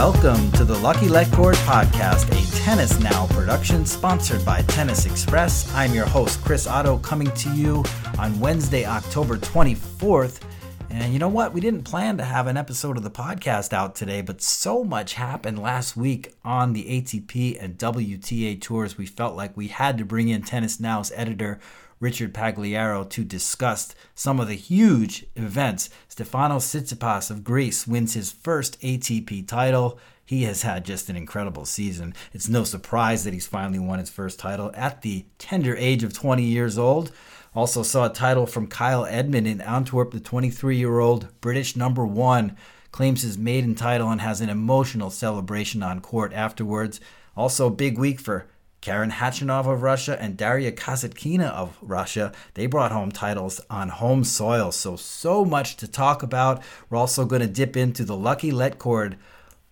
welcome 0.00 0.50
to 0.52 0.64
the 0.64 0.78
Lucky 0.78 1.08
Letcord 1.08 1.56
podcast, 1.66 2.26
a 2.30 2.56
Tennis 2.62 2.98
Now 3.00 3.26
production 3.26 3.84
sponsored 3.84 4.42
by 4.46 4.62
Tennis 4.62 5.04
Express. 5.04 5.70
I'm 5.74 5.92
your 5.92 6.06
host, 6.06 6.42
Chris 6.42 6.66
Oddo, 6.66 6.96
coming 7.00 7.30
to 7.32 7.50
you 7.50 7.84
on 8.18 8.40
Wednesday, 8.40 8.86
October 8.86 9.36
24th. 9.36 10.40
And 10.88 11.12
you 11.12 11.18
know 11.18 11.28
what? 11.28 11.52
We 11.52 11.60
didn't 11.60 11.82
plan 11.82 12.16
to 12.16 12.24
have 12.24 12.46
an 12.46 12.56
episode 12.56 12.96
of 12.96 13.02
the 13.02 13.10
podcast 13.10 13.74
out 13.74 13.94
today, 13.94 14.22
but 14.22 14.40
so 14.40 14.84
much 14.84 15.12
happened 15.12 15.58
last 15.58 15.98
week 15.98 16.32
on 16.46 16.72
the 16.72 17.02
ATP 17.02 17.62
and 17.62 17.76
WTA 17.76 18.58
tours. 18.58 18.96
We 18.96 19.04
felt 19.04 19.36
like 19.36 19.54
we 19.54 19.68
had 19.68 19.98
to 19.98 20.06
bring 20.06 20.30
in 20.30 20.40
Tennis 20.40 20.80
Now's 20.80 21.12
editor, 21.14 21.60
Richard 22.00 22.32
Pagliaro 22.32 23.08
to 23.10 23.24
discuss 23.24 23.94
some 24.14 24.40
of 24.40 24.48
the 24.48 24.54
huge 24.54 25.26
events. 25.36 25.90
Stefanos 26.08 26.64
Tsitsipas 26.64 27.30
of 27.30 27.44
Greece 27.44 27.86
wins 27.86 28.14
his 28.14 28.32
first 28.32 28.80
ATP 28.80 29.46
title. 29.46 29.98
He 30.24 30.44
has 30.44 30.62
had 30.62 30.84
just 30.84 31.10
an 31.10 31.16
incredible 31.16 31.66
season. 31.66 32.14
It's 32.32 32.48
no 32.48 32.64
surprise 32.64 33.24
that 33.24 33.34
he's 33.34 33.46
finally 33.46 33.78
won 33.78 33.98
his 33.98 34.10
first 34.10 34.38
title 34.38 34.72
at 34.74 35.02
the 35.02 35.26
tender 35.38 35.76
age 35.76 36.02
of 36.02 36.14
20 36.14 36.42
years 36.42 36.78
old. 36.78 37.12
Also 37.54 37.82
saw 37.82 38.06
a 38.06 38.12
title 38.12 38.46
from 38.46 38.66
Kyle 38.66 39.04
Edmund 39.04 39.46
in 39.46 39.60
Antwerp, 39.60 40.12
the 40.12 40.20
23 40.20 40.76
year 40.76 41.00
old 41.00 41.28
British 41.40 41.76
number 41.76 42.06
one. 42.06 42.56
Claims 42.92 43.22
his 43.22 43.36
maiden 43.36 43.74
title 43.74 44.08
and 44.08 44.20
has 44.20 44.40
an 44.40 44.48
emotional 44.48 45.10
celebration 45.10 45.82
on 45.82 46.00
court 46.00 46.32
afterwards. 46.32 47.00
Also, 47.36 47.70
big 47.70 47.98
week 47.98 48.20
for 48.20 48.46
Karen 48.80 49.10
Khachanov 49.10 49.66
of 49.66 49.82
Russia 49.82 50.16
and 50.20 50.36
Daria 50.36 50.72
Kasatkina 50.72 51.50
of 51.50 51.76
Russia, 51.82 52.32
they 52.54 52.66
brought 52.66 52.92
home 52.92 53.12
titles 53.12 53.60
on 53.68 53.90
home 53.90 54.24
soil. 54.24 54.72
So, 54.72 54.96
so 54.96 55.44
much 55.44 55.76
to 55.76 55.88
talk 55.88 56.22
about. 56.22 56.62
We're 56.88 56.98
also 56.98 57.26
going 57.26 57.42
to 57.42 57.48
dip 57.48 57.76
into 57.76 58.04
the 58.04 58.16
Lucky 58.16 58.50
Letcord 58.50 59.16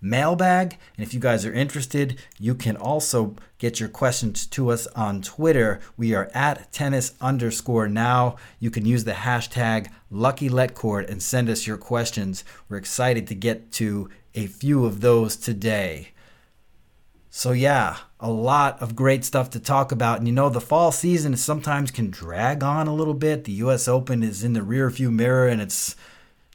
mailbag. 0.00 0.76
And 0.96 1.06
if 1.06 1.14
you 1.14 1.20
guys 1.20 1.44
are 1.44 1.52
interested, 1.52 2.20
you 2.38 2.54
can 2.54 2.76
also 2.76 3.34
get 3.58 3.80
your 3.80 3.88
questions 3.88 4.46
to 4.46 4.70
us 4.70 4.86
on 4.88 5.22
Twitter. 5.22 5.80
We 5.96 6.14
are 6.14 6.30
at 6.34 6.70
tennis 6.70 7.14
underscore 7.20 7.88
now. 7.88 8.36
You 8.60 8.70
can 8.70 8.84
use 8.84 9.04
the 9.04 9.12
hashtag 9.12 9.90
Lucky 10.10 10.48
Let 10.48 10.74
Cord 10.74 11.08
and 11.08 11.22
send 11.22 11.48
us 11.48 11.66
your 11.66 11.78
questions. 11.78 12.44
We're 12.68 12.76
excited 12.76 13.26
to 13.28 13.34
get 13.34 13.72
to 13.72 14.10
a 14.34 14.46
few 14.46 14.84
of 14.84 15.00
those 15.00 15.36
today. 15.36 16.10
So, 17.30 17.52
yeah, 17.52 17.96
a 18.20 18.30
lot 18.30 18.80
of 18.82 18.96
great 18.96 19.24
stuff 19.24 19.50
to 19.50 19.60
talk 19.60 19.92
about. 19.92 20.18
And 20.18 20.26
you 20.26 20.34
know, 20.34 20.48
the 20.48 20.60
fall 20.60 20.90
season 20.90 21.36
sometimes 21.36 21.90
can 21.90 22.10
drag 22.10 22.62
on 22.62 22.88
a 22.88 22.94
little 22.94 23.14
bit. 23.14 23.44
The 23.44 23.52
US 23.52 23.86
Open 23.86 24.22
is 24.22 24.42
in 24.42 24.54
the 24.54 24.60
rearview 24.60 25.12
mirror 25.12 25.46
and 25.46 25.60
it's, 25.60 25.94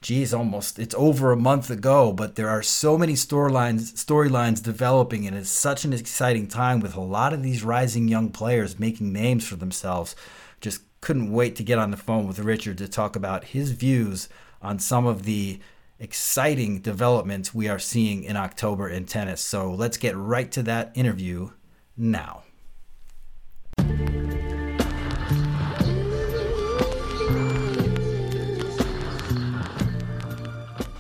geez, 0.02 0.34
almost, 0.34 0.78
it's 0.78 0.96
over 0.96 1.32
a 1.32 1.38
month 1.38 1.70
ago. 1.70 2.12
But 2.12 2.36
there 2.36 2.50
are 2.50 2.62
so 2.62 2.98
many 2.98 3.14
storylines, 3.14 3.94
storylines 3.94 4.62
developing, 4.62 5.26
and 5.26 5.38
it's 5.38 5.50
such 5.50 5.86
an 5.86 5.94
exciting 5.94 6.48
time 6.48 6.82
with 6.82 6.96
a 6.96 7.02
lot 7.02 7.34
of 7.34 7.44
these 7.44 7.64
rising 7.64 8.10
young 8.10 8.30
players 8.30 8.80
making 8.80 9.14
names 9.14 9.48
for 9.48 9.56
themselves. 9.56 10.16
Just 10.60 10.82
couldn't 11.00 11.32
wait 11.32 11.56
to 11.58 11.64
get 11.64 11.80
on 11.80 11.92
the 11.92 11.98
phone 11.98 12.28
with 12.28 12.40
Richard 12.40 12.78
to 12.80 12.88
talk 12.88 13.16
about 13.16 13.46
his 13.46 13.72
views 13.72 14.28
on 14.62 14.80
some 14.80 15.06
of 15.06 15.24
the 15.24 15.60
exciting 16.00 16.80
developments 16.80 17.54
we 17.54 17.68
are 17.68 17.80
seeing 17.80 18.24
in 18.24 18.36
October 18.36 18.90
in 18.90 19.06
tennis. 19.06 19.42
So 19.42 19.72
let's 19.72 19.98
get 19.98 20.16
right 20.16 20.52
to 20.52 20.64
that 20.64 20.92
interview 20.96 21.52
now. 21.96 22.44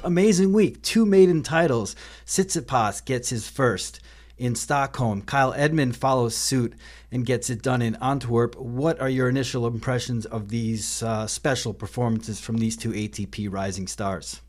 Amazing 0.03 0.51
week. 0.51 0.81
Two 0.81 1.05
maiden 1.05 1.43
titles. 1.43 1.95
Tsitsipas 2.25 3.05
gets 3.05 3.29
his 3.29 3.47
first 3.47 4.01
in 4.37 4.53
Stockholm. 4.53 5.21
Kyle 5.21 5.53
Edmund 5.53 5.95
follows 5.95 6.35
suit 6.35 6.73
and 7.11 7.25
gets 7.25 7.49
it 7.49 7.61
done 7.61 7.81
in 7.81 7.95
Antwerp. 7.95 8.55
What 8.55 8.99
are 8.99 9.09
your 9.09 9.29
initial 9.29 9.65
impressions 9.65 10.25
of 10.25 10.49
these 10.49 11.01
uh, 11.01 11.25
special 11.27 11.73
performances 11.73 12.39
from 12.39 12.57
these 12.57 12.75
two 12.75 12.91
ATP 12.91 13.51
rising 13.51 13.87
stars? 13.87 14.41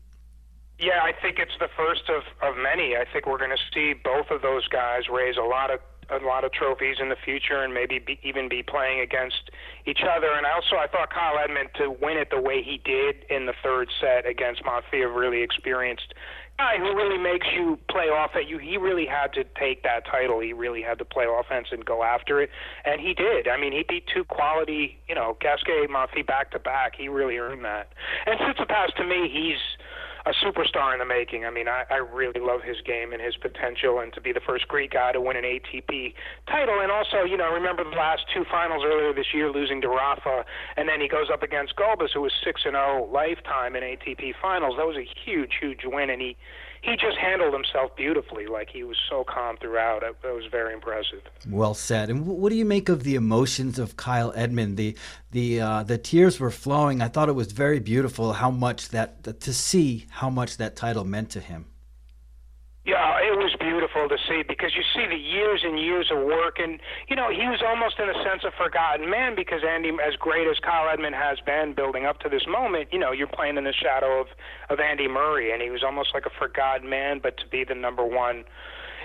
Yeah, 0.79 0.99
I 1.03 1.13
think 1.21 1.39
it's 1.39 1.55
the 1.59 1.69
first 1.77 2.09
of, 2.09 2.23
of 2.41 2.57
many. 2.57 2.95
I 2.95 3.05
think 3.11 3.27
we're 3.27 3.37
going 3.37 3.55
to 3.55 3.65
see 3.73 3.93
both 3.93 4.29
of 4.29 4.41
those 4.41 4.67
guys 4.67 5.03
raise 5.11 5.37
a 5.37 5.47
lot 5.47 5.71
of 5.71 5.79
a 6.11 6.23
lot 6.23 6.43
of 6.43 6.51
trophies 6.51 6.97
in 6.99 7.09
the 7.09 7.15
future, 7.25 7.63
and 7.63 7.73
maybe 7.73 7.97
be, 7.97 8.19
even 8.21 8.47
be 8.47 8.61
playing 8.61 8.99
against 8.99 9.49
each 9.87 10.01
other. 10.05 10.27
And 10.37 10.45
also, 10.45 10.75
I 10.75 10.85
thought 10.85 11.11
Kyle 11.11 11.33
Edmund 11.43 11.69
to 11.77 11.89
win 11.89 12.17
it 12.17 12.29
the 12.29 12.39
way 12.39 12.61
he 12.61 12.79
did 12.85 13.25
in 13.31 13.47
the 13.47 13.53
third 13.63 13.89
set 13.99 14.27
against 14.27 14.61
Monfils, 14.63 15.15
really 15.15 15.41
experienced 15.41 16.13
guy 16.57 16.77
who 16.77 16.95
really 16.95 17.17
makes 17.17 17.47
you 17.53 17.77
play 17.89 18.05
off 18.05 18.31
at 18.35 18.47
you. 18.47 18.57
He 18.57 18.77
really 18.77 19.05
had 19.05 19.33
to 19.33 19.43
take 19.59 19.83
that 19.83 20.05
title. 20.05 20.39
He 20.39 20.53
really 20.53 20.81
had 20.81 20.97
to 20.99 21.05
play 21.05 21.25
offense 21.27 21.67
and 21.71 21.83
go 21.83 22.03
after 22.03 22.41
it, 22.41 22.49
and 22.85 23.01
he 23.01 23.13
did. 23.13 23.47
I 23.47 23.59
mean, 23.59 23.73
he 23.73 23.83
beat 23.87 24.05
two 24.13 24.23
quality, 24.23 24.97
you 25.07 25.15
know, 25.15 25.37
Gasquet, 25.41 25.87
Monfils 25.89 26.25
back 26.25 26.51
to 26.51 26.59
back. 26.59 26.93
He 26.97 27.09
really 27.09 27.37
earned 27.37 27.65
that. 27.65 27.89
And 28.25 28.39
Tsitsipas, 28.39 28.95
to 28.97 29.03
me, 29.03 29.29
he's 29.31 29.59
a 30.25 30.33
superstar 30.43 30.93
in 30.93 30.99
the 30.99 31.05
making. 31.05 31.45
I 31.45 31.51
mean, 31.51 31.67
I, 31.67 31.83
I 31.89 31.97
really 31.97 32.41
love 32.41 32.61
his 32.63 32.77
game 32.81 33.13
and 33.13 33.21
his 33.21 33.35
potential, 33.37 33.99
and 33.99 34.11
to 34.13 34.21
be 34.21 34.33
the 34.33 34.41
first 34.41 34.67
Greek 34.67 34.91
guy 34.91 35.11
to 35.11 35.21
win 35.21 35.37
an 35.37 35.43
ATP 35.43 36.13
title. 36.47 36.79
And 36.81 36.91
also, 36.91 37.23
you 37.23 37.37
know, 37.37 37.53
remember 37.53 37.83
the 37.83 37.95
last 37.95 38.23
two 38.33 38.43
finals 38.49 38.83
earlier 38.85 39.13
this 39.13 39.33
year, 39.33 39.51
losing 39.51 39.81
to 39.81 39.87
Rafa, 39.87 40.43
and 40.77 40.89
then 40.89 40.99
he 40.99 41.07
goes 41.07 41.27
up 41.31 41.43
against 41.43 41.75
Gulbis, 41.75 42.09
who 42.13 42.21
was 42.21 42.33
six 42.43 42.61
and 42.65 42.73
zero 42.73 43.07
oh 43.07 43.13
lifetime 43.13 43.75
in 43.75 43.83
ATP 43.83 44.33
finals. 44.41 44.75
That 44.77 44.87
was 44.87 44.97
a 44.97 45.07
huge, 45.25 45.53
huge 45.61 45.81
win, 45.85 46.09
and 46.09 46.21
he 46.21 46.35
he 46.85 46.95
just 46.95 47.17
handled 47.17 47.53
himself 47.53 47.95
beautifully. 47.95 48.45
Like 48.45 48.69
he 48.69 48.83
was 48.83 48.97
so 49.09 49.23
calm 49.23 49.57
throughout. 49.57 50.03
It, 50.03 50.15
it, 50.23 50.35
was 50.35 50.45
very 50.51 50.73
impressive. 50.73 51.21
Well 51.49 51.73
said. 51.73 52.09
And 52.09 52.25
what 52.27 52.49
do 52.49 52.55
you 52.55 52.65
make 52.65 52.89
of 52.89 53.03
the 53.03 53.15
emotions 53.15 53.79
of 53.79 53.97
Kyle 53.97 54.31
Edmund? 54.35 54.77
The 54.77 54.95
the 55.31 55.61
uh, 55.61 55.83
the 55.83 55.97
tears 55.97 56.39
were 56.39 56.51
flowing. 56.51 57.01
I 57.01 57.07
thought 57.07 57.27
it 57.27 57.33
was 57.33 57.51
very 57.51 57.79
beautiful 57.79 58.33
how 58.33 58.51
much 58.51 58.89
that 58.89 59.23
to 59.41 59.53
see 59.53 60.05
how 60.09 60.29
much 60.29 60.57
that 60.57 60.75
title 60.75 61.03
meant 61.03 61.31
to 61.31 61.39
him. 61.39 61.65
Yeah, 62.85 63.17
it 63.19 63.35
was 63.35 63.55
beautiful 63.59 63.84
to 64.03 64.17
see 64.27 64.43
because 64.43 64.75
you 64.75 64.83
see 64.91 65.07
the 65.07 65.15
years 65.15 65.63
and 65.63 65.79
years 65.79 66.11
of 66.11 66.19
work, 66.19 66.59
and 66.59 66.79
you 67.07 67.15
know 67.15 67.31
he 67.31 67.47
was 67.47 67.63
almost 67.63 67.95
in 67.99 68.11
a 68.11 68.17
sense 68.27 68.43
a 68.43 68.51
forgotten 68.59 69.09
man 69.09 69.35
because 69.35 69.63
Andy, 69.63 69.95
as 70.03 70.15
great 70.19 70.47
as 70.47 70.59
Kyle 70.59 70.91
Edmund 70.91 71.15
has 71.15 71.39
been 71.45 71.73
building 71.73 72.05
up 72.05 72.19
to 72.19 72.29
this 72.29 72.43
moment, 72.47 72.91
you 72.91 72.99
know 72.99 73.11
you're 73.11 73.31
playing 73.31 73.57
in 73.57 73.63
the 73.63 73.73
shadow 73.73 74.19
of 74.19 74.27
of 74.69 74.79
Andy 74.79 75.07
Murray, 75.07 75.51
and 75.55 75.61
he 75.61 75.71
was 75.71 75.83
almost 75.83 76.11
like 76.13 76.25
a 76.27 76.33
forgotten 76.37 76.89
man. 76.89 77.19
But 77.23 77.37
to 77.37 77.47
be 77.47 77.63
the 77.63 77.75
number 77.75 78.03
one 78.03 78.43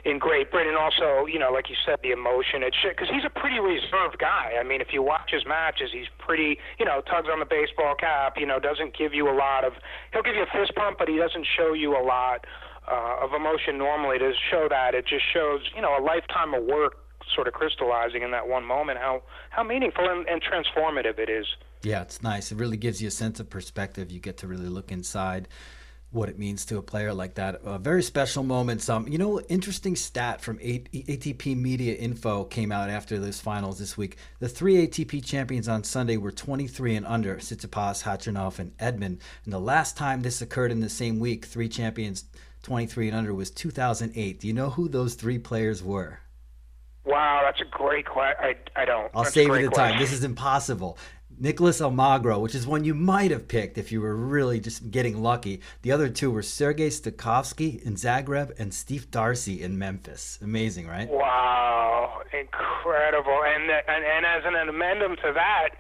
in 0.05 0.19
Great 0.19 0.51
Britain, 0.51 0.75
also 0.75 1.27
you 1.31 1.39
know 1.39 1.55
like 1.55 1.71
you 1.71 1.77
said, 1.87 2.03
the 2.03 2.11
emotion, 2.11 2.67
it's 2.67 2.77
because 2.83 3.09
he's 3.09 3.25
a 3.25 3.31
pretty 3.31 3.63
reserved 3.63 4.19
guy. 4.19 4.59
I 4.59 4.67
mean, 4.67 4.83
if 4.83 4.91
you 4.91 5.07
watch 5.07 5.31
his 5.31 5.47
matches, 5.47 5.95
he's 5.95 6.11
pretty, 6.19 6.59
you 6.83 6.85
know, 6.85 7.01
tugs 7.07 7.31
on 7.31 7.39
the 7.39 7.47
baseball 7.47 7.95
cap, 7.95 8.35
you 8.37 8.47
know, 8.47 8.59
doesn't 8.59 8.99
give 8.99 9.15
you 9.15 9.31
a 9.31 9.37
lot 9.39 9.63
of. 9.63 9.79
He'll 10.13 10.27
give 10.27 10.35
you 10.35 10.43
a 10.43 10.51
fist 10.51 10.75
pump, 10.75 10.99
but 10.99 11.07
he 11.07 11.17
doesn't 11.17 11.47
show 11.57 11.79
you 11.79 11.95
a 11.95 12.03
lot 12.03 12.43
uh, 12.91 13.25
of 13.25 13.33
emotion 13.33 13.79
normally 13.79 14.19
to 14.19 14.33
show 14.51 14.67
that 14.69 14.95
it 14.95 15.07
just 15.07 15.25
shows 15.33 15.61
you 15.75 15.83
know 15.83 15.97
a 15.99 16.03
lifetime 16.03 16.55
of 16.55 16.65
work 16.65 16.97
sort 17.35 17.47
of 17.47 17.55
crystallizing 17.55 18.23
in 18.23 18.31
that 18.33 18.49
one 18.49 18.65
moment 18.65 18.99
how 18.99 19.23
how 19.51 19.63
meaningful 19.63 20.09
and, 20.09 20.27
and 20.29 20.43
transformative 20.43 21.19
it 21.19 21.29
is 21.29 21.47
yeah 21.83 22.03
it's 22.03 22.23
nice 22.23 22.51
it 22.51 22.59
really 22.59 22.77
gives 22.77 23.01
you 23.01 23.09
a 23.09 23.11
sense 23.11 23.39
of 23.39 23.49
perspective 23.49 24.11
you 24.11 24.19
get 24.19 24.39
to 24.39 24.47
really 24.47 24.69
look 24.69 24.91
inside 24.91 25.47
what 26.13 26.29
it 26.29 26.39
means 26.39 26.65
to 26.65 26.77
a 26.77 26.83
player 26.83 27.15
like 27.15 27.35
that. 27.35 27.61
A 27.65 27.79
very 27.79 28.03
special 28.03 28.43
moments. 28.43 28.89
Um, 28.89 29.07
you 29.07 29.17
know, 29.17 29.41
interesting 29.43 29.95
stat 29.95 30.41
from 30.41 30.59
ATP 30.59 31.57
Media 31.57 31.95
Info 31.95 32.45
came 32.45 32.73
out 32.73 32.91
after 32.91 33.19
this 33.19 33.41
finals 33.41 33.79
this 33.79 33.97
week. 33.97 34.17
The 34.41 34.49
three 34.49 34.87
ATP 34.87 35.25
champions 35.25 35.69
on 35.69 35.85
Sunday 35.85 36.17
were 36.17 36.33
23 36.33 36.97
and 36.97 37.07
under: 37.07 37.37
Tsitsipas, 37.37 38.03
Khachanov, 38.03 38.59
and 38.59 38.73
Edmund. 38.81 39.21
And 39.45 39.53
the 39.53 39.61
last 39.61 39.97
time 39.97 40.23
this 40.23 40.43
occurred 40.43 40.73
in 40.73 40.81
the 40.81 40.89
same 40.89 41.21
week, 41.21 41.45
three 41.45 41.69
champions 41.69 42.25
23 42.63 43.09
and 43.09 43.17
under 43.17 43.35
was 43.35 43.51
2008. 43.51 44.41
Do 44.41 44.47
you 44.47 44.53
know 44.53 44.71
who 44.71 44.89
those 44.89 45.15
three 45.15 45.39
players 45.39 45.83
were? 45.83 46.21
Wow, 47.05 47.41
that's 47.45 47.61
a 47.61 47.65
great 47.65 48.07
question. 48.07 48.37
I, 48.41 48.83
I 48.83 48.85
don't. 48.85 49.11
I'll 49.15 49.23
that's 49.23 49.35
save 49.35 49.49
you 49.49 49.69
the 49.69 49.75
time. 49.75 49.99
This 49.99 50.13
is 50.13 50.23
impossible. 50.23 50.99
Nicolas 51.39 51.81
Almagro, 51.81 52.39
which 52.39 52.55
is 52.55 52.67
one 52.67 52.85
you 52.85 52.95
might 52.95 53.31
have 53.31 53.49
picked 53.49 53.79
if 53.79 53.91
you 53.91 54.03
were 54.03 54.15
really 54.15 54.61
just 54.61 54.91
getting 54.91 55.23
lucky. 55.23 55.63
The 55.81 55.91
other 55.91 56.11
two 56.11 56.31
were 56.31 56.43
Sergei 56.43 56.89
Stakhovsky 56.89 57.83
in 57.83 57.95
Zagreb 57.95 58.59
and 58.61 58.75
Steve 58.75 59.11
Darcis 59.11 59.59
in 59.59 59.79
Memphis. 59.79 60.39
Amazing, 60.43 60.87
right? 60.87 61.09
Wow, 61.09 62.21
incredible. 62.39 63.41
And 63.47 63.71
and, 63.71 64.05
and 64.05 64.27
as 64.27 64.43
an 64.45 64.69
amendment 64.69 65.19
to 65.25 65.33
that, 65.33 65.71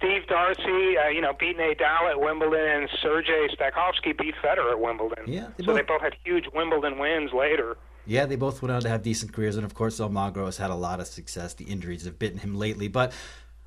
Steve 0.00 0.22
Darcis, 0.30 0.96
uh, 0.96 1.08
you 1.08 1.20
know, 1.20 1.34
beat 1.38 1.58
Nadal 1.58 2.10
at 2.10 2.18
Wimbledon, 2.18 2.58
and 2.58 2.88
Sergei 3.02 3.48
Stakhovsky 3.54 4.16
beat 4.16 4.34
Federer 4.42 4.72
at 4.72 4.80
Wimbledon. 4.80 5.24
Yeah, 5.26 5.48
they 5.58 5.64
so 5.64 5.66
both, 5.66 5.76
they 5.76 5.82
both 5.82 6.00
had 6.00 6.16
huge 6.24 6.46
Wimbledon 6.54 6.98
wins 6.98 7.32
later. 7.34 7.76
Yeah, 8.06 8.24
they 8.24 8.36
both 8.36 8.62
went 8.62 8.72
on 8.72 8.80
to 8.80 8.88
have 8.88 9.02
decent 9.02 9.34
careers, 9.34 9.56
and 9.56 9.64
of 9.64 9.74
course, 9.74 10.00
Almagro 10.00 10.46
has 10.46 10.56
had 10.56 10.70
a 10.70 10.74
lot 10.74 11.00
of 11.00 11.06
success. 11.06 11.52
The 11.52 11.64
injuries 11.64 12.06
have 12.06 12.18
bitten 12.18 12.38
him 12.38 12.56
lately, 12.56 12.88
but 12.88 13.12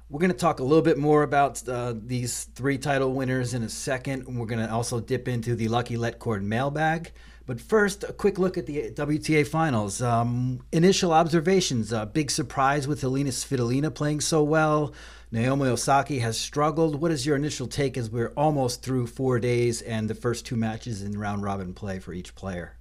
we're 0.09 0.19
going 0.19 0.31
to 0.31 0.37
talk 0.37 0.59
a 0.59 0.63
little 0.63 0.81
bit 0.81 0.97
more 0.97 1.21
about 1.21 1.67
uh, 1.69 1.93
these 1.95 2.45
three 2.55 2.79
title 2.79 3.13
winners 3.13 3.53
in 3.53 3.61
a 3.61 3.69
second. 3.69 4.25
We're 4.25 4.47
going 4.47 4.65
to 4.65 4.71
also 4.71 4.99
dip 4.99 5.27
into 5.27 5.55
the 5.55 5.67
Lucky 5.67 5.97
Letcord 5.97 6.41
mailbag. 6.41 7.11
But 7.45 7.59
first, 7.59 8.05
a 8.05 8.13
quick 8.13 8.39
look 8.39 8.57
at 8.57 8.65
the 8.65 8.91
WTA 8.91 9.45
finals. 9.45 10.01
Um, 10.01 10.61
initial 10.71 11.11
observations 11.11 11.91
a 11.91 12.05
big 12.05 12.31
surprise 12.31 12.87
with 12.87 13.03
Elina 13.03 13.31
Svitolina 13.31 13.93
playing 13.93 14.21
so 14.21 14.41
well. 14.43 14.93
Naomi 15.33 15.67
Osaka 15.67 16.19
has 16.19 16.39
struggled. 16.39 17.01
What 17.01 17.09
is 17.09 17.25
your 17.25 17.35
initial 17.35 17.65
take 17.65 17.97
as 17.97 18.07
we're 18.07 18.33
almost 18.37 18.83
through 18.83 19.07
four 19.07 19.39
days 19.39 19.81
and 19.81 20.07
the 20.07 20.13
first 20.13 20.45
two 20.45 20.55
matches 20.55 21.01
in 21.01 21.17
round 21.17 21.41
robin 21.41 21.73
play 21.73 21.97
for 21.97 22.13
each 22.13 22.35
player? 22.35 22.77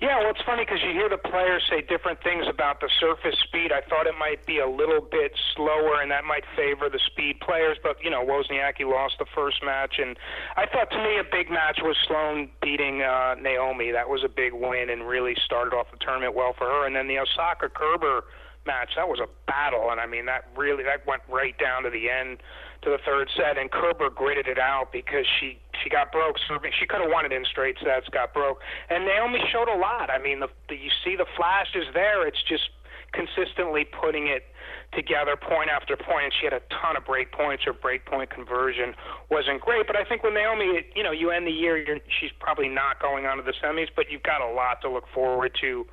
Yeah, 0.00 0.18
well, 0.20 0.30
it's 0.30 0.40
funny 0.46 0.64
because 0.64 0.80
you 0.82 0.92
hear 0.92 1.10
the 1.10 1.18
players 1.18 1.62
say 1.68 1.82
different 1.82 2.22
things 2.22 2.46
about 2.48 2.80
the 2.80 2.88
surface 2.98 3.36
speed. 3.44 3.70
I 3.70 3.82
thought 3.86 4.06
it 4.06 4.14
might 4.18 4.46
be 4.46 4.60
a 4.60 4.66
little 4.66 5.02
bit 5.02 5.36
slower, 5.54 6.00
and 6.00 6.10
that 6.10 6.24
might 6.24 6.44
favor 6.56 6.88
the 6.88 7.00
speed 7.04 7.40
players. 7.40 7.76
But 7.82 8.02
you 8.02 8.08
know, 8.08 8.24
Wozniacki 8.24 8.88
lost 8.88 9.16
the 9.18 9.26
first 9.34 9.62
match, 9.62 9.96
and 9.98 10.16
I 10.56 10.64
thought 10.64 10.90
to 10.92 10.96
me 10.96 11.18
a 11.18 11.24
big 11.30 11.50
match 11.50 11.80
was 11.82 11.98
Sloane 12.08 12.48
beating 12.62 13.02
uh, 13.02 13.34
Naomi. 13.38 13.92
That 13.92 14.08
was 14.08 14.24
a 14.24 14.28
big 14.28 14.54
win 14.54 14.88
and 14.88 15.06
really 15.06 15.36
started 15.44 15.76
off 15.76 15.90
the 15.90 15.98
tournament 15.98 16.34
well 16.34 16.54
for 16.56 16.64
her. 16.64 16.86
And 16.86 16.96
then 16.96 17.08
the 17.08 17.18
Osaka 17.18 17.68
Kerber 17.68 18.24
match, 18.66 18.90
that 18.96 19.08
was 19.08 19.20
a 19.20 19.28
battle, 19.46 19.90
and 19.90 20.00
I 20.00 20.06
mean 20.06 20.26
that 20.26 20.48
really 20.56 20.84
that 20.84 21.06
went 21.06 21.22
right 21.28 21.56
down 21.58 21.82
to 21.84 21.90
the 21.90 22.10
end 22.10 22.38
to 22.82 22.90
the 22.90 22.98
third 23.04 23.28
set, 23.36 23.58
and 23.58 23.70
Kerber 23.70 24.10
gritted 24.10 24.48
it 24.48 24.58
out 24.58 24.92
because 24.92 25.26
she 25.40 25.58
she 25.82 25.90
got 25.90 26.12
broke 26.12 26.36
serving. 26.48 26.72
She 26.78 26.86
could 26.86 27.00
have 27.00 27.10
won 27.10 27.24
it 27.24 27.32
in 27.32 27.44
straight 27.44 27.76
sets, 27.82 28.08
got 28.10 28.34
broke, 28.34 28.60
and 28.90 29.04
Naomi 29.04 29.40
showed 29.52 29.68
a 29.68 29.78
lot. 29.78 30.10
I 30.10 30.18
mean, 30.18 30.40
the, 30.40 30.48
the 30.68 30.76
you 30.76 30.90
see 31.04 31.16
the 31.16 31.26
flashes 31.36 31.86
there. 31.94 32.26
It's 32.26 32.42
just 32.48 32.70
consistently 33.12 33.84
putting 33.84 34.26
it 34.26 34.44
together 34.92 35.36
point 35.36 35.70
after 35.70 35.96
point, 35.96 36.24
and 36.24 36.34
she 36.40 36.46
had 36.46 36.52
a 36.52 36.62
ton 36.68 36.96
of 36.96 37.04
break 37.04 37.32
points. 37.32 37.64
Her 37.64 37.72
break 37.72 38.04
point 38.04 38.30
conversion 38.30 38.94
wasn't 39.30 39.60
great, 39.60 39.86
but 39.86 39.96
I 39.96 40.04
think 40.04 40.22
with 40.22 40.34
Naomi, 40.34 40.84
you 40.94 41.02
know, 41.02 41.12
you 41.12 41.30
end 41.30 41.46
the 41.46 41.52
year, 41.52 41.84
she's 42.20 42.32
probably 42.40 42.68
not 42.68 43.00
going 43.00 43.26
on 43.26 43.36
to 43.36 43.42
the 43.42 43.54
semis, 43.62 43.88
but 43.94 44.10
you've 44.10 44.22
got 44.22 44.40
a 44.40 44.52
lot 44.52 44.80
to 44.82 44.90
look 44.90 45.04
forward 45.14 45.56
to 45.60 45.86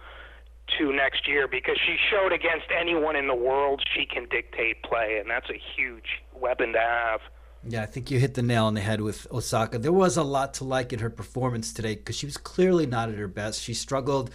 to 0.77 0.94
next 0.94 1.27
year 1.27 1.48
because 1.48 1.77
she 1.86 1.98
showed 2.10 2.31
against 2.31 2.68
anyone 2.77 3.16
in 3.16 3.27
the 3.27 3.36
world 3.36 3.81
she 3.95 4.06
can 4.06 4.27
dictate 4.30 4.83
play, 4.83 5.18
and 5.19 5.30
that's 5.30 5.50
a 5.50 5.60
huge 5.75 6.21
weapon 6.33 6.74
to 6.74 6.80
have. 6.80 7.21
Yeah, 7.68 7.83
I 7.83 7.88
think 7.88 8.10
you 8.10 8.19
hit 8.19 8.36
the 8.36 8.42
nail 8.42 8.66
on 8.66 8.74
the 8.74 8.81
head 8.81 9.01
with 9.01 9.27
Osaka. 9.31 9.80
There 9.80 9.92
was 9.92 10.16
a 10.16 10.24
lot 10.24 10.54
to 10.56 10.63
like 10.63 10.94
in 10.94 11.00
her 11.00 11.10
performance 11.10 11.74
today 11.74 11.95
because 11.95 12.16
she 12.16 12.25
was 12.25 12.38
clearly 12.38 12.86
not 12.86 13.10
at 13.10 13.16
her 13.16 13.27
best. 13.27 13.62
She 13.62 13.74
struggled, 13.74 14.31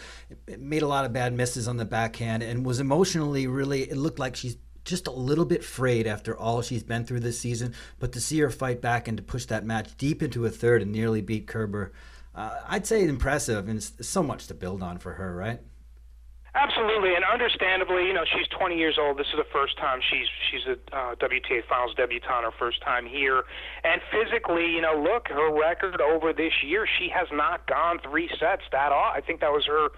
made 0.58 0.82
a 0.82 0.86
lot 0.86 1.06
of 1.06 1.12
bad 1.14 1.32
misses 1.32 1.66
on 1.66 1.78
the 1.78 1.86
backhand, 1.86 2.42
and 2.42 2.66
was 2.66 2.80
emotionally 2.80 3.46
really, 3.46 3.82
it 3.82 3.96
looked 3.96 4.18
like 4.18 4.36
she's 4.36 4.58
just 4.84 5.06
a 5.06 5.10
little 5.10 5.46
bit 5.46 5.64
frayed 5.64 6.06
after 6.06 6.36
all 6.36 6.60
she's 6.60 6.82
been 6.82 7.06
through 7.06 7.20
this 7.20 7.40
season. 7.40 7.72
But 7.98 8.12
to 8.12 8.20
see 8.20 8.38
her 8.40 8.50
fight 8.50 8.82
back 8.82 9.08
and 9.08 9.16
to 9.16 9.22
push 9.22 9.46
that 9.46 9.64
match 9.64 9.96
deep 9.96 10.22
into 10.22 10.44
a 10.44 10.50
third 10.50 10.82
and 10.82 10.92
nearly 10.92 11.22
beat 11.22 11.46
Kerber, 11.46 11.92
uh, 12.34 12.60
I'd 12.68 12.86
say 12.86 13.04
impressive, 13.04 13.68
and 13.68 13.82
so 13.82 14.22
much 14.22 14.48
to 14.48 14.54
build 14.54 14.82
on 14.82 14.98
for 14.98 15.14
her, 15.14 15.34
right? 15.34 15.60
Absolutely, 16.54 17.16
and 17.16 17.24
understandably, 17.24 18.06
you 18.06 18.12
know, 18.12 18.24
she's 18.24 18.46
20 18.56 18.78
years 18.78 18.96
old. 18.96 19.18
This 19.18 19.26
is 19.26 19.38
the 19.38 19.50
first 19.52 19.76
time 19.76 19.98
she's 20.00 20.28
she's 20.50 20.62
a 20.66 20.96
uh, 20.96 21.14
WTA 21.16 21.66
Finals 21.68 21.94
debutante, 21.96 22.44
her 22.44 22.52
first 22.56 22.80
time 22.80 23.06
here. 23.06 23.42
And 23.82 24.00
physically, 24.12 24.70
you 24.70 24.80
know, 24.80 24.94
look, 24.94 25.26
her 25.28 25.52
record 25.52 26.00
over 26.00 26.32
this 26.32 26.52
year, 26.62 26.86
she 26.86 27.08
has 27.08 27.26
not 27.32 27.66
gone 27.66 27.98
three 27.98 28.30
sets 28.38 28.62
that 28.70 28.92
all. 28.92 29.10
I 29.12 29.20
think 29.20 29.40
that 29.40 29.50
was 29.50 29.66
her 29.66 29.88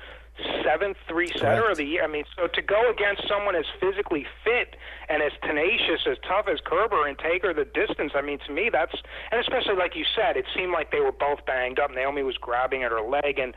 seventh 0.64 0.96
three 1.08 1.28
setter 1.36 1.68
of 1.68 1.76
the 1.76 1.84
year. 1.84 2.04
I 2.04 2.06
mean, 2.06 2.24
so 2.36 2.46
to 2.46 2.62
go 2.62 2.90
against 2.90 3.28
someone 3.28 3.54
as 3.54 3.64
physically 3.80 4.26
fit 4.44 4.76
and 5.08 5.22
as 5.22 5.32
tenacious, 5.42 6.06
as 6.08 6.16
tough 6.26 6.46
as 6.48 6.60
Kerber, 6.64 7.06
and 7.06 7.18
take 7.18 7.42
her 7.42 7.54
the 7.54 7.64
distance, 7.64 8.12
I 8.14 8.22
mean, 8.22 8.38
to 8.46 8.52
me, 8.52 8.70
that's 8.72 8.96
and 9.30 9.40
especially 9.40 9.76
like 9.76 9.94
you 9.94 10.04
said, 10.14 10.36
it 10.36 10.46
seemed 10.54 10.72
like 10.72 10.90
they 10.90 11.00
were 11.00 11.12
both 11.12 11.44
banged 11.46 11.78
up. 11.78 11.90
Naomi 11.90 12.22
was 12.22 12.36
grabbing 12.36 12.82
at 12.82 12.90
her 12.90 13.02
leg, 13.02 13.38
and 13.38 13.54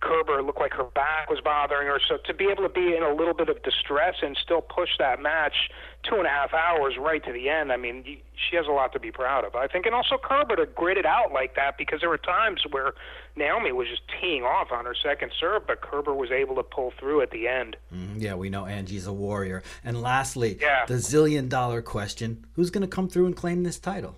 Kerber 0.00 0.42
looked 0.42 0.60
like 0.60 0.72
her 0.74 0.84
back 0.84 1.28
was 1.28 1.40
bothering 1.40 1.88
her. 1.88 2.00
So 2.08 2.18
to 2.26 2.34
be 2.34 2.46
able 2.46 2.62
to 2.62 2.68
be 2.68 2.96
in 2.96 3.02
a 3.02 3.12
little 3.12 3.34
bit 3.34 3.48
of 3.48 3.62
distress 3.62 4.16
and 4.22 4.36
still 4.36 4.60
push 4.60 4.90
that 4.98 5.20
match 5.20 5.70
two 6.08 6.16
and 6.16 6.26
a 6.26 6.30
half 6.30 6.54
hours 6.54 6.94
right 6.98 7.24
to 7.24 7.32
the 7.32 7.48
end, 7.48 7.72
I 7.72 7.76
mean, 7.76 8.04
she 8.04 8.56
has 8.56 8.66
a 8.66 8.70
lot 8.70 8.92
to 8.92 9.00
be 9.00 9.10
proud 9.10 9.44
of, 9.44 9.56
I 9.56 9.66
think. 9.66 9.86
And 9.86 9.94
also 9.94 10.16
Kerber 10.16 10.56
to 10.56 10.66
grit 10.66 10.98
it 10.98 11.06
out 11.06 11.32
like 11.32 11.56
that 11.56 11.76
because 11.76 12.00
there 12.00 12.08
were 12.08 12.18
times 12.18 12.62
where 12.70 12.92
Naomi 13.36 13.72
was 13.72 13.88
just 13.88 14.02
teeing 14.20 14.44
off 14.44 14.70
on 14.70 14.84
her 14.84 14.94
second 14.94 15.32
serve, 15.38 15.66
but 15.66 15.80
Kerber 15.80 16.14
was 16.14 16.30
able 16.30 16.54
to 16.56 16.62
pull 16.62 16.92
through 16.98 17.22
at 17.22 17.30
the 17.30 17.48
end. 17.48 17.76
Mm, 17.94 18.20
yeah, 18.20 18.34
we 18.34 18.50
know 18.50 18.66
Angie's 18.66 19.06
a 19.06 19.12
warrior. 19.12 19.62
And 19.84 20.00
lastly, 20.00 20.58
yeah. 20.60 20.86
the 20.86 20.94
zillion 20.94 21.48
dollar 21.48 21.82
question 21.82 22.46
who's 22.52 22.70
going 22.70 22.82
to 22.82 22.88
come 22.88 23.08
through 23.08 23.26
and 23.26 23.36
claim 23.36 23.62
this 23.64 23.78
title? 23.78 24.16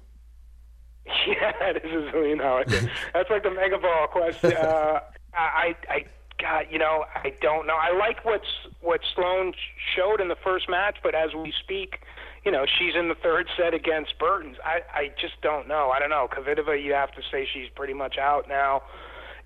Yeah, 1.27 1.73
this 1.75 1.85
is 1.85 2.09
a 2.09 2.12
zillion 2.12 2.38
dollar. 2.38 2.65
That's 3.15 3.29
like 3.31 3.43
the 3.43 3.50
mega 3.50 3.79
ball 3.79 4.06
question. 4.09 4.56
Uh, 4.56 5.00
I, 5.35 5.77
I, 5.88 6.05
God, 6.41 6.67
you 6.71 6.79
know, 6.79 7.05
I 7.15 7.32
don't 7.41 7.67
know. 7.67 7.77
I 7.77 7.97
like 7.97 8.25
what's 8.25 8.47
what 8.81 9.00
Sloane 9.15 9.53
showed 9.94 10.21
in 10.21 10.29
the 10.29 10.37
first 10.43 10.69
match, 10.69 10.97
but 11.03 11.15
as 11.15 11.35
we 11.35 11.53
speak, 11.62 12.00
you 12.44 12.50
know, 12.50 12.65
she's 12.79 12.94
in 12.97 13.09
the 13.09 13.15
third 13.15 13.47
set 13.56 13.75
against 13.75 14.19
Bertens. 14.19 14.56
I, 14.65 14.81
I 14.93 15.09
just 15.21 15.41
don't 15.43 15.69
know. 15.69 15.91
I 15.91 15.99
don't 15.99 16.11
know. 16.11 16.29
Kvitova, 16.32 16.82
you 16.82 16.94
have 16.94 17.12
to 17.12 17.23
say 17.31 17.47
she's 17.53 17.69
pretty 17.75 17.93
much 17.93 18.17
out 18.19 18.49
now. 18.49 18.82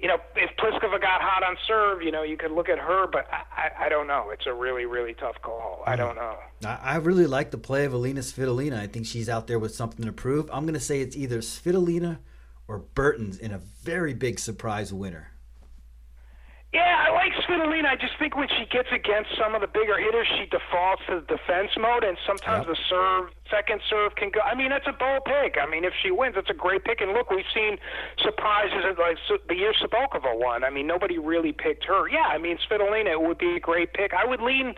You 0.00 0.08
know, 0.08 0.18
if 0.36 0.50
Pliskova 0.56 1.00
got 1.00 1.22
hot 1.22 1.42
on 1.42 1.56
serve, 1.66 2.02
you 2.02 2.12
know, 2.12 2.22
you 2.22 2.36
could 2.36 2.50
look 2.50 2.68
at 2.68 2.78
her, 2.78 3.06
but 3.06 3.26
I, 3.32 3.42
I, 3.56 3.86
I 3.86 3.88
don't 3.88 4.06
know. 4.06 4.30
It's 4.30 4.46
a 4.46 4.52
really, 4.52 4.84
really 4.84 5.14
tough 5.14 5.36
call. 5.40 5.82
I 5.86 5.96
don't 5.96 6.16
know. 6.16 6.36
I, 6.64 6.78
I 6.82 6.96
really 6.96 7.26
like 7.26 7.50
the 7.50 7.58
play 7.58 7.84
of 7.84 7.94
Elina 7.94 8.20
Svitolina. 8.20 8.78
I 8.78 8.86
think 8.86 9.06
she's 9.06 9.28
out 9.28 9.46
there 9.46 9.58
with 9.58 9.74
something 9.74 10.04
to 10.04 10.12
prove. 10.12 10.50
I'm 10.52 10.64
going 10.64 10.74
to 10.74 10.80
say 10.80 11.00
it's 11.00 11.16
either 11.16 11.38
Svitolina 11.38 12.18
or 12.68 12.78
Bertens 12.78 13.38
in 13.38 13.52
a 13.52 13.58
very 13.58 14.14
big 14.14 14.38
surprise 14.38 14.92
winner. 14.92 15.33
Yeah, 16.74 17.06
I 17.06 17.14
like 17.14 17.30
Svitolina. 17.46 17.86
I 17.86 17.94
just 17.94 18.18
think 18.18 18.34
when 18.34 18.48
she 18.48 18.66
gets 18.66 18.90
against 18.90 19.30
some 19.38 19.54
of 19.54 19.60
the 19.60 19.70
bigger 19.70 19.94
hitters, 19.96 20.26
she 20.26 20.50
defaults 20.50 21.02
to 21.06 21.22
the 21.22 21.26
defense 21.38 21.70
mode, 21.78 22.02
and 22.02 22.18
sometimes 22.26 22.66
yep. 22.66 22.74
the 22.74 22.78
serve, 22.90 23.30
second 23.48 23.80
serve 23.88 24.16
can 24.16 24.34
go. 24.34 24.40
I 24.40 24.58
mean, 24.58 24.70
that's 24.74 24.90
a 24.90 24.92
bold 24.92 25.22
pick. 25.22 25.54
I 25.54 25.70
mean, 25.70 25.84
if 25.84 25.94
she 26.02 26.10
wins, 26.10 26.34
it's 26.36 26.50
a 26.50 26.58
great 26.58 26.82
pick. 26.82 27.00
And 27.00 27.12
look, 27.12 27.30
we've 27.30 27.46
seen 27.54 27.78
surprises 28.18 28.82
like 28.98 29.22
the 29.46 29.54
year 29.54 29.72
Cibulkova 29.78 30.34
won. 30.34 30.64
I 30.64 30.70
mean, 30.70 30.88
nobody 30.88 31.16
really 31.16 31.52
picked 31.52 31.84
her. 31.84 32.10
Yeah, 32.10 32.26
I 32.26 32.38
mean, 32.38 32.58
Svitolina 32.58 33.22
would 33.22 33.38
be 33.38 33.54
a 33.54 33.60
great 33.60 33.94
pick. 33.94 34.10
I 34.10 34.26
would 34.26 34.40
lean 34.40 34.74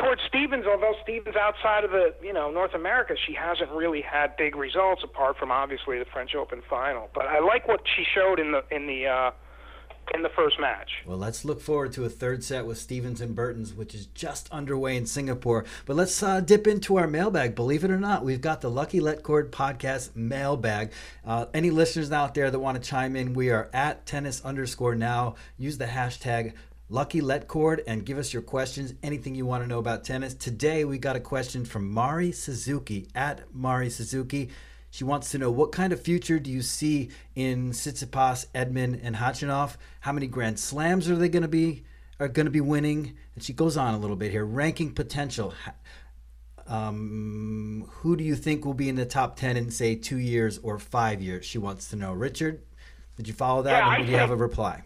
towards 0.00 0.22
Stevens, 0.26 0.64
although 0.64 0.94
Stevens 1.02 1.36
outside 1.36 1.84
of 1.84 1.90
the 1.90 2.14
you 2.22 2.32
know 2.32 2.50
North 2.50 2.72
America, 2.72 3.16
she 3.20 3.34
hasn't 3.34 3.68
really 3.70 4.00
had 4.00 4.34
big 4.38 4.56
results 4.56 5.04
apart 5.04 5.36
from 5.36 5.52
obviously 5.52 5.98
the 5.98 6.08
French 6.10 6.34
Open 6.34 6.62
final. 6.70 7.10
But 7.14 7.26
I 7.26 7.40
like 7.40 7.68
what 7.68 7.82
she 7.84 8.02
showed 8.02 8.40
in 8.40 8.52
the 8.52 8.64
in 8.74 8.86
the. 8.86 9.08
uh 9.08 9.30
in 10.12 10.22
the 10.22 10.28
first 10.30 10.60
match. 10.60 10.90
Well, 11.06 11.18
let's 11.18 11.44
look 11.44 11.60
forward 11.60 11.92
to 11.94 12.04
a 12.04 12.08
third 12.08 12.44
set 12.44 12.66
with 12.66 12.78
Stevens 12.78 13.20
and 13.20 13.34
Bertens, 13.34 13.72
which 13.72 13.94
is 13.94 14.06
just 14.06 14.50
underway 14.52 14.96
in 14.96 15.06
Singapore. 15.06 15.64
But 15.86 15.96
let's 15.96 16.22
uh, 16.22 16.40
dip 16.40 16.66
into 16.66 16.96
our 16.96 17.06
mailbag. 17.06 17.54
Believe 17.54 17.84
it 17.84 17.90
or 17.90 17.98
not, 17.98 18.24
we've 18.24 18.40
got 18.40 18.60
the 18.60 18.70
Lucky 18.70 19.00
Let 19.00 19.22
Cord 19.22 19.52
podcast 19.52 20.14
mailbag. 20.14 20.92
Uh, 21.24 21.46
any 21.54 21.70
listeners 21.70 22.12
out 22.12 22.34
there 22.34 22.50
that 22.50 22.58
want 22.58 22.82
to 22.82 22.88
chime 22.88 23.16
in, 23.16 23.34
we 23.34 23.50
are 23.50 23.70
at 23.72 24.04
tennis 24.06 24.44
underscore 24.44 24.94
now. 24.94 25.36
Use 25.56 25.78
the 25.78 25.86
hashtag 25.86 26.52
Lucky 26.90 27.20
Let 27.20 27.48
Cord 27.48 27.82
and 27.86 28.04
give 28.04 28.18
us 28.18 28.32
your 28.32 28.42
questions, 28.42 28.94
anything 29.02 29.34
you 29.34 29.46
want 29.46 29.64
to 29.64 29.68
know 29.68 29.78
about 29.78 30.04
tennis. 30.04 30.34
Today, 30.34 30.84
we 30.84 30.98
got 30.98 31.16
a 31.16 31.20
question 31.20 31.64
from 31.64 31.90
Mari 31.90 32.30
Suzuki 32.30 33.08
at 33.14 33.42
Mari 33.54 33.88
Suzuki. 33.88 34.50
She 34.94 35.02
wants 35.02 35.32
to 35.32 35.38
know 35.38 35.50
what 35.50 35.72
kind 35.72 35.92
of 35.92 36.00
future 36.00 36.38
do 36.38 36.48
you 36.52 36.62
see 36.62 37.10
in 37.34 37.72
Tsitsipas, 37.72 38.46
Edmund, 38.54 39.00
and 39.02 39.16
Khachanov? 39.16 39.76
How 39.98 40.12
many 40.12 40.28
Grand 40.28 40.60
Slams 40.60 41.10
are 41.10 41.16
they 41.16 41.28
going 41.28 41.42
to 41.42 41.48
be 41.48 41.82
are 42.20 42.28
going 42.28 42.46
to 42.46 42.52
be 42.52 42.60
winning? 42.60 43.16
And 43.34 43.42
she 43.42 43.52
goes 43.52 43.76
on 43.76 43.94
a 43.94 43.98
little 43.98 44.14
bit 44.14 44.30
here. 44.30 44.44
Ranking 44.44 44.94
potential. 44.94 45.52
Um, 46.68 47.90
who 47.90 48.14
do 48.14 48.22
you 48.22 48.36
think 48.36 48.64
will 48.64 48.72
be 48.72 48.88
in 48.88 48.94
the 48.94 49.04
top 49.04 49.34
ten 49.34 49.56
in 49.56 49.72
say 49.72 49.96
two 49.96 50.18
years 50.18 50.58
or 50.58 50.78
five 50.78 51.20
years? 51.20 51.44
She 51.44 51.58
wants 51.58 51.90
to 51.90 51.96
know. 51.96 52.12
Richard, 52.12 52.62
did 53.16 53.26
you 53.26 53.34
follow 53.34 53.62
that? 53.62 53.84
Yeah, 53.84 53.96
and 53.96 54.06
do 54.06 54.12
you 54.12 54.18
have 54.18 54.30
a 54.30 54.36
reply? 54.36 54.84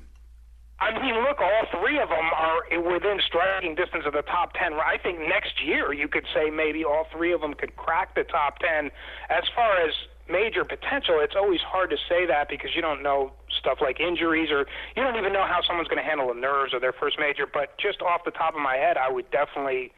I 0.81 0.95
mean, 1.03 1.15
look, 1.27 1.41
all 1.41 1.67
three 1.81 1.99
of 1.99 2.09
them 2.09 2.31
are 2.35 2.63
within 2.93 3.19
striking 3.27 3.75
distance 3.75 4.05
of 4.07 4.13
the 4.13 4.23
top 4.23 4.53
10. 4.55 4.75
I 4.75 4.97
think 5.03 5.19
next 5.19 5.63
year 5.65 5.93
you 5.93 6.07
could 6.07 6.25
say 6.33 6.51
maybe 6.51 6.85
all 6.85 7.07
three 7.13 7.33
of 7.33 7.41
them 7.41 7.55
could 7.55 7.75
crack 7.77 8.15
the 8.15 8.23
top 8.23 8.59
10. 8.61 8.91
As 9.29 9.43
far 9.57 9.77
as 9.77 9.93
major 10.31 10.65
potential, 10.65 11.19
it's 11.19 11.35
always 11.35 11.61
hard 11.67 11.91
to 11.91 11.97
say 12.09 12.27
that 12.27 12.49
because 12.49 12.71
you 12.77 12.83
don't 12.83 13.03
know 13.03 13.33
stuff 13.59 13.79
like 13.81 13.99
injuries 13.99 14.51
or 14.51 14.67
you 14.95 15.03
don't 15.03 15.17
even 15.17 15.33
know 15.33 15.47
how 15.47 15.61
someone's 15.67 15.89
going 15.89 16.03
to 16.03 16.09
handle 16.09 16.29
the 16.29 16.39
nerves 16.39 16.73
of 16.73 16.81
their 16.81 16.93
first 16.93 17.19
major. 17.19 17.47
But 17.47 17.77
just 17.79 18.01
off 18.01 18.23
the 18.25 18.31
top 18.31 18.55
of 18.55 18.61
my 18.61 18.77
head, 18.77 18.97
I 18.97 19.11
would 19.11 19.29
definitely 19.33 19.91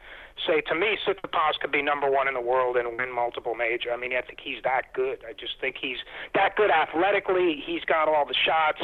say 0.47 0.61
to 0.61 0.75
me, 0.75 0.97
Tsitsipas 1.05 1.59
could 1.59 1.71
be 1.71 1.81
number 1.81 2.09
one 2.09 2.27
in 2.27 2.33
the 2.33 2.41
world 2.41 2.77
and 2.77 2.97
win 2.97 3.13
multiple 3.13 3.55
major. 3.55 3.91
I 3.91 3.97
mean, 3.97 4.13
I 4.13 4.21
think 4.21 4.39
he's 4.43 4.61
that 4.63 4.93
good. 4.93 5.19
I 5.27 5.33
just 5.33 5.59
think 5.59 5.75
he's 5.81 5.97
that 6.35 6.55
good 6.55 6.71
athletically. 6.71 7.61
He's 7.65 7.83
got 7.85 8.07
all 8.07 8.25
the 8.25 8.37
shots, 8.45 8.81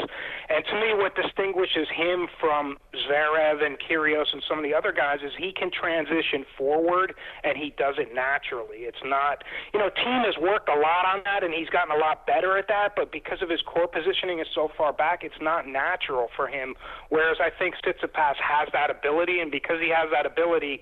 and 0.49 0.63
to 0.65 0.75
me, 0.79 0.93
what 0.93 1.15
distinguishes 1.15 1.87
him 1.93 2.27
from 2.39 2.77
Zverev 2.93 3.63
and 3.65 3.77
Kyrgios 3.79 4.33
and 4.33 4.41
some 4.47 4.57
of 4.57 4.63
the 4.63 4.73
other 4.73 4.91
guys 4.91 5.19
is 5.23 5.31
he 5.37 5.51
can 5.51 5.71
transition 5.71 6.45
forward 6.57 7.13
and 7.43 7.57
he 7.57 7.73
does 7.77 7.95
it 7.97 8.13
naturally. 8.13 8.87
It's 8.89 9.03
not, 9.03 9.43
you 9.73 9.79
know, 9.79 9.89
Thiem 9.89 10.25
has 10.25 10.37
worked 10.41 10.69
a 10.69 10.75
lot 10.75 11.05
on 11.05 11.21
that 11.25 11.43
and 11.43 11.53
he's 11.53 11.69
gotten 11.69 11.95
a 11.95 11.99
lot 11.99 12.25
better 12.25 12.57
at 12.57 12.67
that, 12.67 12.93
but 12.95 13.11
because 13.11 13.41
of 13.41 13.49
his 13.49 13.61
core 13.61 13.87
positioning 13.87 14.39
is 14.39 14.47
so 14.53 14.69
far 14.77 14.93
back, 14.93 15.23
it's 15.23 15.41
not 15.41 15.67
natural 15.67 16.27
for 16.35 16.47
him. 16.47 16.75
Whereas 17.09 17.37
I 17.39 17.49
think 17.49 17.75
Tsitsipas 17.75 18.35
has 18.41 18.69
that 18.73 18.89
ability, 18.89 19.39
and 19.39 19.51
because 19.51 19.79
he 19.81 19.89
has 19.89 20.09
that 20.11 20.25
ability 20.25 20.81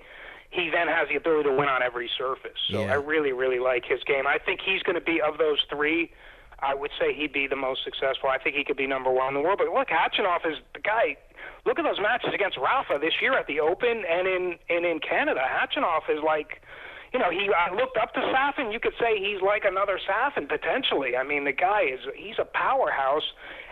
he 0.50 0.70
then 0.70 0.88
has 0.88 1.08
the 1.10 1.16
ability 1.16 1.50
to 1.50 1.56
win 1.56 1.68
on 1.68 1.84
every 1.84 2.10
surface. 2.18 2.58
So 2.70 2.82
yeah. 2.82 2.92
I 2.92 2.96
really, 2.96 3.34
really 3.34 3.60
like 3.60 3.84
his 3.86 4.04
game. 4.04 4.26
I 4.28 4.38
think 4.38 4.62
he's 4.66 4.82
going 4.84 4.96
to 4.96 5.04
be 5.04 5.22
of 5.22 5.38
those 5.38 5.60
three. 5.70 6.12
I 6.60 6.74
would 6.74 6.92
say 7.00 7.14
he'd 7.14 7.34
be 7.34 7.48
the 7.48 7.56
most 7.56 7.84
successful. 7.84 8.30
I 8.30 8.38
think 8.38 8.56
he 8.56 8.64
could 8.64 8.78
be 8.78 8.88
number 8.88 9.12
one 9.12 9.30
in 9.30 9.34
the 9.34 9.42
world. 9.42 9.60
But 9.60 9.68
look, 9.68 9.90
Khachanov 9.90 10.50
is 10.50 10.58
the 10.74 10.80
guy. 10.80 11.18
Look 11.66 11.80
at 11.80 11.84
those 11.84 12.00
matches 12.00 12.32
against 12.34 12.58
Rafa 12.58 12.98
this 13.02 13.14
year 13.22 13.38
at 13.38 13.48
the 13.48 13.60
Open 13.60 14.04
and 14.10 14.28
in 14.28 14.56
and 14.70 14.86
in 14.86 15.00
Canada. 15.00 15.42
Khachanov 15.42 16.10
is 16.10 16.24
like, 16.24 16.62
you 17.16 17.22
know, 17.22 17.32
he 17.32 17.48
I 17.48 17.74
looked 17.74 17.96
up 17.96 18.14
to 18.16 18.20
Safin. 18.20 18.74
You 18.74 18.80
could 18.82 18.92
say 19.00 19.16
he's 19.18 19.42
like 19.42 19.64
another 19.64 19.98
Safin 20.04 20.50
potentially. 20.50 21.16
I 21.16 21.24
mean, 21.24 21.46
the 21.46 21.54
guy 21.54 21.84
is 21.84 22.02
he's 22.14 22.36
a 22.40 22.44
powerhouse 22.44 23.24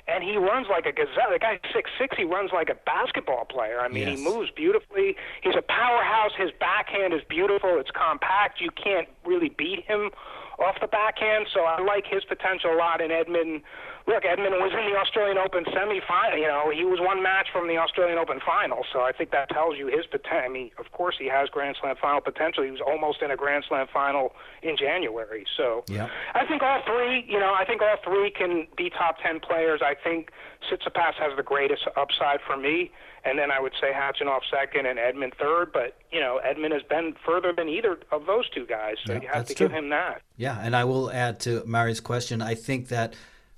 and 0.07 0.23
he 0.23 0.37
runs 0.37 0.67
like 0.69 0.85
a 0.85 0.93
gazelle. 0.93 1.27
The 1.29 1.39
guy's 1.39 1.59
six 1.75 1.91
six. 1.99 2.15
He 2.15 2.23
runs 2.23 2.51
like 2.53 2.69
a 2.69 2.79
basketball 2.85 3.43
player. 3.43 3.81
I 3.81 3.89
mean, 3.89 4.07
yes. 4.07 4.17
he 4.17 4.23
moves 4.23 4.49
beautifully. 4.55 5.17
He's 5.41 5.55
a 5.59 5.61
powerhouse. 5.61 6.31
His 6.37 6.51
backhand 6.57 7.13
is 7.13 7.19
beautiful. 7.27 7.79
It's 7.83 7.91
compact. 7.91 8.61
You 8.61 8.69
can't 8.71 9.09
really 9.25 9.49
beat 9.49 9.83
him 9.83 10.11
off 10.57 10.79
the 10.79 10.87
backhand. 10.87 11.47
So 11.53 11.67
I 11.67 11.83
like 11.83 12.05
his 12.07 12.23
potential 12.23 12.71
a 12.71 12.77
lot. 12.79 13.01
in 13.01 13.11
Edmund 13.11 13.61
look, 14.07 14.25
Edmund 14.25 14.55
was 14.59 14.71
in 14.73 14.91
the 14.91 14.97
Australian 14.99 15.37
Open 15.37 15.63
semifinal. 15.65 16.37
You 16.37 16.47
know, 16.47 16.71
he 16.73 16.83
was 16.83 16.99
one 16.99 17.23
match 17.23 17.47
from 17.51 17.67
the 17.67 17.77
Australian 17.77 18.17
Open 18.17 18.39
final. 18.45 18.85
So 18.91 19.01
I 19.01 19.11
think 19.11 19.31
that 19.31 19.49
tells 19.49 19.77
you 19.77 19.87
his 19.87 20.05
potential. 20.05 20.43
I 20.43 20.49
mean, 20.49 20.71
of 20.77 20.91
course, 20.91 21.15
he 21.17 21.27
has 21.27 21.49
Grand 21.49 21.77
Slam 21.79 21.95
final 22.01 22.21
potential. 22.21 22.63
He 22.63 22.71
was 22.71 22.81
almost 22.81 23.21
in 23.21 23.31
a 23.31 23.37
Grand 23.37 23.65
Slam 23.67 23.87
final 23.91 24.33
in 24.61 24.75
January. 24.77 25.45
So 25.55 25.83
yeah. 25.87 26.09
I 26.33 26.45
think 26.45 26.61
all 26.61 26.81
three. 26.85 27.25
You 27.27 27.39
know, 27.39 27.53
I 27.53 27.65
think 27.65 27.81
all 27.81 27.97
three 28.03 28.31
can 28.31 28.67
be 28.75 28.89
top 28.89 29.17
ten 29.23 29.39
players. 29.39 29.81
I 29.83 29.95
think 29.95 30.31
Tsitsipas 30.69 31.15
has 31.15 31.35
the 31.37 31.43
greatest 31.43 31.87
upside 31.95 32.39
for 32.45 32.57
me. 32.57 32.91
And 33.25 33.39
then 33.39 33.51
I 33.51 33.59
would 33.61 33.71
say 33.79 33.93
Khachanov 33.93 34.41
second 34.51 34.85
and 34.85 34.99
Edmund 34.99 35.33
third. 35.39 35.71
But, 35.71 35.95
you 36.11 36.19
know, 36.19 36.41
Edmund 36.43 36.73
has 36.73 36.83
been 36.83 37.15
further 37.25 37.53
than 37.55 37.69
either 37.69 37.97
of 38.11 38.25
those 38.25 38.49
two 38.49 38.65
guys. 38.65 38.95
So 39.05 39.13
yeah, 39.13 39.21
you 39.21 39.27
have 39.31 39.47
to 39.47 39.55
true. 39.55 39.69
give 39.69 39.77
him 39.77 39.89
that. 39.89 40.21
Yeah. 40.35 40.59
And 40.61 40.75
I 40.75 40.83
will 40.83 41.09
add 41.09 41.39
to 41.41 41.63
Mari's 41.65 42.01
question 42.01 42.41
I 42.41 42.55
think 42.55 42.89
that 42.89 43.13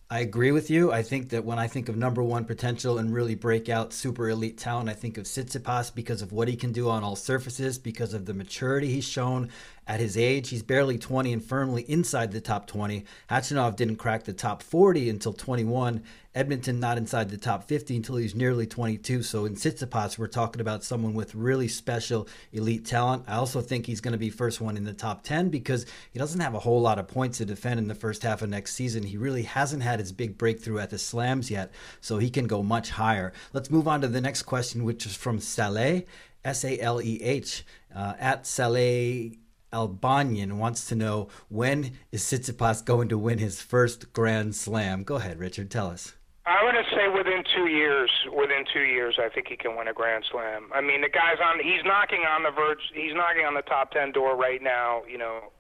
I 0.07 0.19
agree 0.19 0.51
with 0.51 0.69
you. 0.69 0.91
I 0.91 1.01
think 1.01 1.29
that 1.29 1.45
when 1.45 1.57
I 1.57 1.67
think 1.67 1.89
of 1.89 1.97
number 1.97 2.21
one 2.21 2.45
potential 2.45 2.99
and 2.99 3.11
really 3.11 3.33
breakout 3.33 3.91
super 3.91 4.29
elite 4.29 4.55
talent, 4.55 4.87
I 4.87 4.93
think 4.93 5.17
of 5.17 5.25
Tsitsipas 5.25 5.95
because 5.95 6.21
of 6.21 6.31
what 6.31 6.47
he 6.47 6.55
can 6.55 6.71
do 6.71 6.89
on 6.89 7.03
all 7.03 7.15
surfaces, 7.15 7.79
because 7.79 8.13
of 8.13 8.27
the 8.27 8.35
maturity 8.35 8.87
he's 8.87 9.03
shown, 9.03 9.49
at 9.87 9.99
his 9.99 10.17
age. 10.17 10.49
He's 10.49 10.63
barely 10.63 10.97
20 10.97 11.33
and 11.33 11.43
firmly 11.43 11.83
inside 11.83 12.31
the 12.31 12.41
top 12.41 12.67
20. 12.67 13.05
Khachanov 13.29 13.75
didn't 13.75 13.97
crack 13.97 14.23
the 14.23 14.33
top 14.33 14.63
40 14.63 15.09
until 15.09 15.33
21. 15.33 16.03
Edmonton 16.35 16.81
not 16.81 16.97
inside 16.97 17.29
the 17.29 17.37
top 17.37 17.63
50 17.63 17.95
until 17.95 18.17
he's 18.17 18.35
nearly 18.35 18.67
22. 18.67 19.23
So 19.23 19.45
in 19.45 19.55
Tsitsipas, 19.55 20.17
we're 20.17 20.27
talking 20.27 20.59
about 20.59 20.83
someone 20.83 21.13
with 21.13 21.33
really 21.33 21.69
special 21.69 22.27
elite 22.51 22.85
talent. 22.85 23.23
I 23.27 23.35
also 23.35 23.61
think 23.61 23.85
he's 23.85 24.01
going 24.01 24.11
to 24.11 24.17
be 24.17 24.29
first 24.29 24.59
one 24.59 24.75
in 24.75 24.83
the 24.83 24.93
top 24.93 25.23
10 25.23 25.47
because 25.49 25.85
he 26.11 26.19
doesn't 26.19 26.41
have 26.41 26.53
a 26.53 26.59
whole 26.59 26.81
lot 26.81 26.99
of 26.99 27.07
points 27.07 27.37
to 27.37 27.45
defend 27.45 27.79
in 27.79 27.87
the 27.87 27.95
first 27.95 28.23
half 28.23 28.41
of 28.41 28.49
next 28.49 28.73
season. 28.73 29.03
He 29.03 29.17
really 29.17 29.43
hasn't 29.43 29.83
had 29.83 30.01
his 30.01 30.11
big 30.11 30.37
breakthrough 30.37 30.79
at 30.79 30.89
the 30.89 30.97
slams 30.97 31.49
yet, 31.49 31.71
so 32.01 32.17
he 32.17 32.29
can 32.29 32.47
go 32.47 32.61
much 32.61 32.89
higher. 32.89 33.31
Let's 33.53 33.71
move 33.71 33.87
on 33.87 34.01
to 34.01 34.09
the 34.09 34.19
next 34.19 34.43
question, 34.43 34.83
which 34.83 35.05
is 35.05 35.15
from 35.15 35.39
Saleh, 35.39 36.03
S 36.43 36.65
A 36.65 36.77
L 36.81 37.01
E 37.01 37.21
H, 37.21 37.63
uh, 37.95 38.13
at 38.19 38.45
Saleh 38.45 39.37
Albanian 39.73 40.57
wants 40.57 40.87
to 40.87 40.95
know 40.95 41.27
when 41.49 41.91
is 42.11 42.23
Tsitsipas 42.23 42.85
going 42.85 43.09
to 43.09 43.17
win 43.17 43.39
his 43.39 43.61
first 43.61 44.13
Grand 44.13 44.55
Slam? 44.55 45.03
Go 45.03 45.15
ahead, 45.15 45.39
Richard. 45.39 45.69
Tell 45.69 45.87
us. 45.87 46.13
I 46.45 46.63
want 46.63 46.77
to 46.77 46.95
say 46.95 47.09
within 47.09 47.43
two 47.55 47.67
years. 47.67 48.11
Within 48.29 48.65
two 48.71 48.85
years, 48.85 49.17
I 49.19 49.29
think 49.29 49.47
he 49.47 49.57
can 49.57 49.75
win 49.75 49.87
a 49.87 49.93
Grand 49.93 50.25
Slam. 50.31 50.69
I 50.73 50.79
mean, 50.81 51.01
the 51.01 51.09
guy's 51.09 51.41
on. 51.43 51.57
He's 51.57 51.83
knocking 51.83 52.21
on 52.21 52.43
the 52.43 52.51
verge. 52.51 52.79
He's 52.93 53.15
knocking 53.15 53.45
on 53.45 53.55
the 53.55 53.63
top 53.63 53.91
ten 53.91 54.11
door 54.11 54.37
right 54.37 54.61
now. 54.61 55.01
You 55.09 55.17
know, 55.17 55.51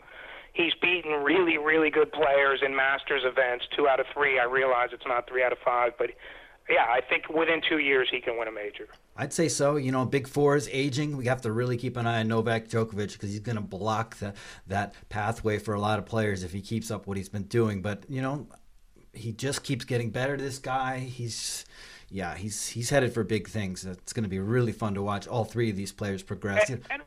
he's 0.53 0.73
beaten 0.81 1.23
really, 1.23 1.57
really 1.57 1.89
good 1.89 2.11
players 2.11 2.61
in 2.63 2.75
Masters 2.75 3.23
events. 3.25 3.65
Two 3.75 3.87
out 3.87 3.99
of 3.99 4.05
three. 4.13 4.39
I 4.39 4.43
realize 4.43 4.89
it's 4.93 5.07
not 5.07 5.27
three 5.27 5.43
out 5.43 5.51
of 5.51 5.57
five, 5.65 5.93
but 5.97 6.11
yeah, 6.69 6.85
I 6.89 7.01
think 7.01 7.29
within 7.29 7.61
two 7.67 7.77
years 7.77 8.07
he 8.11 8.19
can 8.19 8.37
win 8.37 8.47
a 8.47 8.51
major. 8.51 8.87
I'd 9.15 9.33
say 9.33 9.49
so. 9.49 9.75
You 9.75 9.91
know, 9.91 10.05
Big 10.05 10.27
Four 10.27 10.55
is 10.55 10.67
aging. 10.71 11.15
We 11.15 11.25
have 11.25 11.41
to 11.41 11.51
really 11.51 11.77
keep 11.77 11.95
an 11.95 12.07
eye 12.07 12.21
on 12.21 12.27
Novak 12.27 12.67
Djokovic 12.67 13.13
because 13.13 13.29
he's 13.29 13.39
going 13.39 13.57
to 13.57 13.61
block 13.61 14.17
the, 14.17 14.33
that 14.67 14.95
pathway 15.09 15.59
for 15.59 15.73
a 15.73 15.79
lot 15.79 15.99
of 15.99 16.05
players 16.05 16.43
if 16.43 16.51
he 16.51 16.61
keeps 16.61 16.89
up 16.89 17.07
what 17.07 17.17
he's 17.17 17.29
been 17.29 17.43
doing. 17.43 17.81
But 17.81 18.03
you 18.09 18.21
know, 18.21 18.47
he 19.13 19.31
just 19.31 19.63
keeps 19.63 19.85
getting 19.85 20.09
better. 20.09 20.37
This 20.37 20.57
guy, 20.57 20.99
he's 20.99 21.65
yeah, 22.09 22.35
he's 22.35 22.67
he's 22.67 22.89
headed 22.89 23.13
for 23.13 23.23
big 23.23 23.47
things. 23.47 23.85
It's 23.85 24.13
going 24.13 24.23
to 24.23 24.29
be 24.29 24.39
really 24.39 24.71
fun 24.71 24.95
to 24.95 25.01
watch 25.01 25.27
all 25.27 25.45
three 25.45 25.69
of 25.69 25.75
these 25.75 25.91
players 25.91 26.23
progress. 26.23 26.69
And, 26.69 26.81
and, 26.89 27.03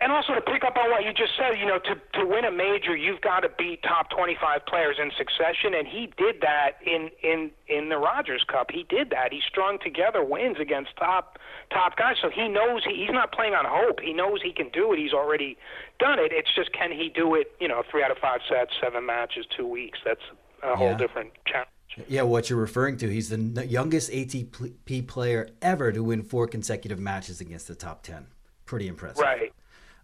and 0.00 0.10
also 0.10 0.34
to 0.34 0.40
pick 0.40 0.64
up 0.64 0.76
on 0.76 0.90
what 0.90 1.04
you 1.04 1.12
just 1.12 1.36
said, 1.36 1.58
you 1.58 1.66
know, 1.66 1.78
to 1.78 1.94
to 2.18 2.26
win 2.26 2.44
a 2.44 2.50
major, 2.50 2.96
you've 2.96 3.20
got 3.20 3.40
to 3.40 3.50
beat 3.58 3.82
top 3.82 4.08
25 4.10 4.64
players 4.66 4.96
in 5.00 5.10
succession, 5.16 5.74
and 5.74 5.86
he 5.86 6.12
did 6.16 6.40
that 6.40 6.80
in 6.84 7.10
in 7.22 7.50
in 7.68 7.90
the 7.90 7.98
Rogers 7.98 8.44
Cup. 8.48 8.70
He 8.70 8.84
did 8.88 9.10
that. 9.10 9.32
He 9.32 9.40
strung 9.46 9.78
together 9.78 10.24
wins 10.24 10.56
against 10.58 10.96
top 10.96 11.38
top 11.70 11.96
guys, 11.96 12.16
so 12.20 12.30
he 12.30 12.48
knows 12.48 12.82
he, 12.84 12.96
he's 12.96 13.12
not 13.12 13.32
playing 13.32 13.54
on 13.54 13.64
hope. 13.68 14.00
He 14.00 14.12
knows 14.12 14.40
he 14.42 14.52
can 14.52 14.70
do 14.70 14.92
it. 14.92 14.98
He's 14.98 15.12
already 15.12 15.58
done 15.98 16.18
it. 16.18 16.32
It's 16.32 16.54
just 16.54 16.72
can 16.72 16.90
he 16.90 17.10
do 17.14 17.34
it? 17.34 17.52
You 17.60 17.68
know, 17.68 17.82
three 17.90 18.02
out 18.02 18.10
of 18.10 18.18
five 18.18 18.40
sets, 18.48 18.72
seven 18.82 19.04
matches, 19.04 19.46
two 19.54 19.66
weeks. 19.66 19.98
That's 20.04 20.24
a 20.62 20.76
whole 20.76 20.92
yeah. 20.92 20.96
different 20.96 21.32
challenge. 21.46 21.68
Yeah, 22.08 22.22
what 22.22 22.48
you're 22.48 22.58
referring 22.58 22.96
to, 22.98 23.08
he's 23.10 23.30
the 23.30 23.66
youngest 23.66 24.12
ATP 24.12 25.08
player 25.08 25.48
ever 25.60 25.90
to 25.90 26.04
win 26.04 26.22
four 26.22 26.46
consecutive 26.46 27.00
matches 27.00 27.40
against 27.40 27.66
the 27.66 27.74
top 27.74 28.04
10. 28.04 28.28
Pretty 28.64 28.86
impressive. 28.86 29.18
Right. 29.18 29.52